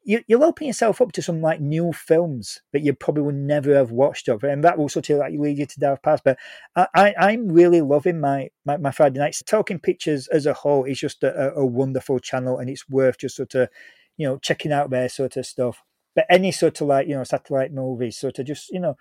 [0.07, 3.75] you, will open yourself up to some like new films that you probably would never
[3.75, 6.23] have watched of, and that will sort of like lead you to Dark Past.
[6.23, 6.37] But
[6.77, 9.43] I, I, am really loving my, my, my Friday nights.
[9.43, 13.35] Talking Pictures as a whole is just a, a wonderful channel, and it's worth just
[13.35, 13.67] sort of
[14.15, 15.83] you know checking out their sort of stuff.
[16.15, 18.95] But any sort of like you know satellite movies, sort of just you know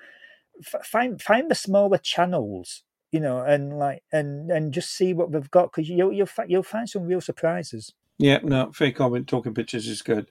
[0.61, 2.83] find find the smaller channels
[3.17, 6.63] you know, and like and and just see what they've got because you'll you'll you'll
[6.63, 7.95] find some real surprises.
[8.19, 9.27] Yeah, no, fair comment.
[9.27, 10.31] Talking pictures is good.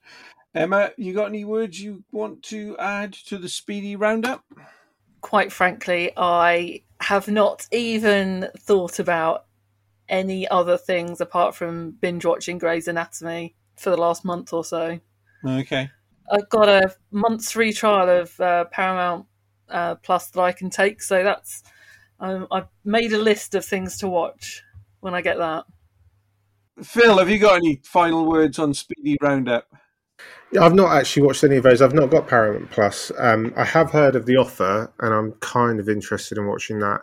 [0.54, 4.44] Emma, you got any words you want to add to the speedy roundup?
[5.22, 9.46] Quite frankly, I have not even thought about
[10.08, 15.00] any other things apart from binge watching Grey's Anatomy for the last month or so.
[15.44, 15.90] Okay.
[16.32, 19.26] I've got a month's free trial of uh, Paramount
[19.70, 21.64] uh, Plus that I can take, so that's
[22.20, 24.64] um, I've made a list of things to watch
[25.00, 25.66] when I get that.
[26.84, 29.68] Phil, have you got any final words on Speedy Roundup?
[30.60, 31.82] I've not actually watched any of those.
[31.82, 33.12] I've not got Paramount Plus.
[33.18, 37.02] Um, I have heard of The Offer, and I'm kind of interested in watching that.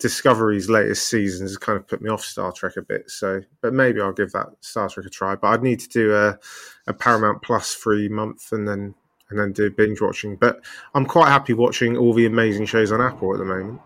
[0.00, 3.74] Discovery's latest season has kind of put me off Star Trek a bit, so but
[3.74, 5.34] maybe I'll give that Star Trek a try.
[5.34, 6.38] But I'd need to do a,
[6.86, 8.94] a Paramount Plus free month and then
[9.30, 10.36] and then do binge watching.
[10.36, 13.80] But I'm quite happy watching all the amazing shows on Apple at the moment.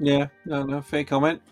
[0.00, 1.42] Yeah, no, no, fair comment.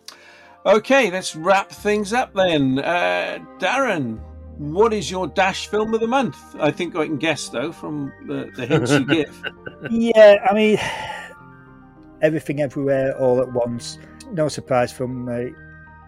[0.64, 2.78] Okay, let's wrap things up then.
[2.78, 4.20] Uh, Darren,
[4.58, 6.36] what is your dash film of the month?
[6.58, 9.42] I think I can guess though from the, the hints you give.
[9.90, 10.78] Yeah, I mean,
[12.22, 13.98] everything, everywhere, all at once.
[14.32, 15.50] No surprise from uh,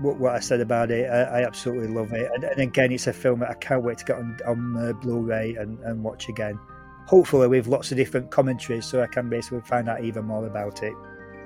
[0.01, 1.09] what, what, I said about it.
[1.09, 3.99] I, I absolutely love it, and, and, again, it's a film that I can't wait
[3.99, 6.59] to get on, on uh, Blu-ray and, and watch again.
[7.07, 10.83] Hopefully, with lots of different commentaries, so I can basically find out even more about
[10.83, 10.95] it.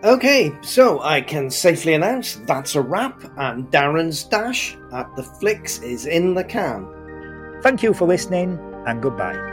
[0.05, 5.79] Okay, so I can safely announce that's a wrap, and Darren's dash at the flicks
[5.79, 6.89] is in the can.
[7.63, 9.52] Thank you for listening, and goodbye.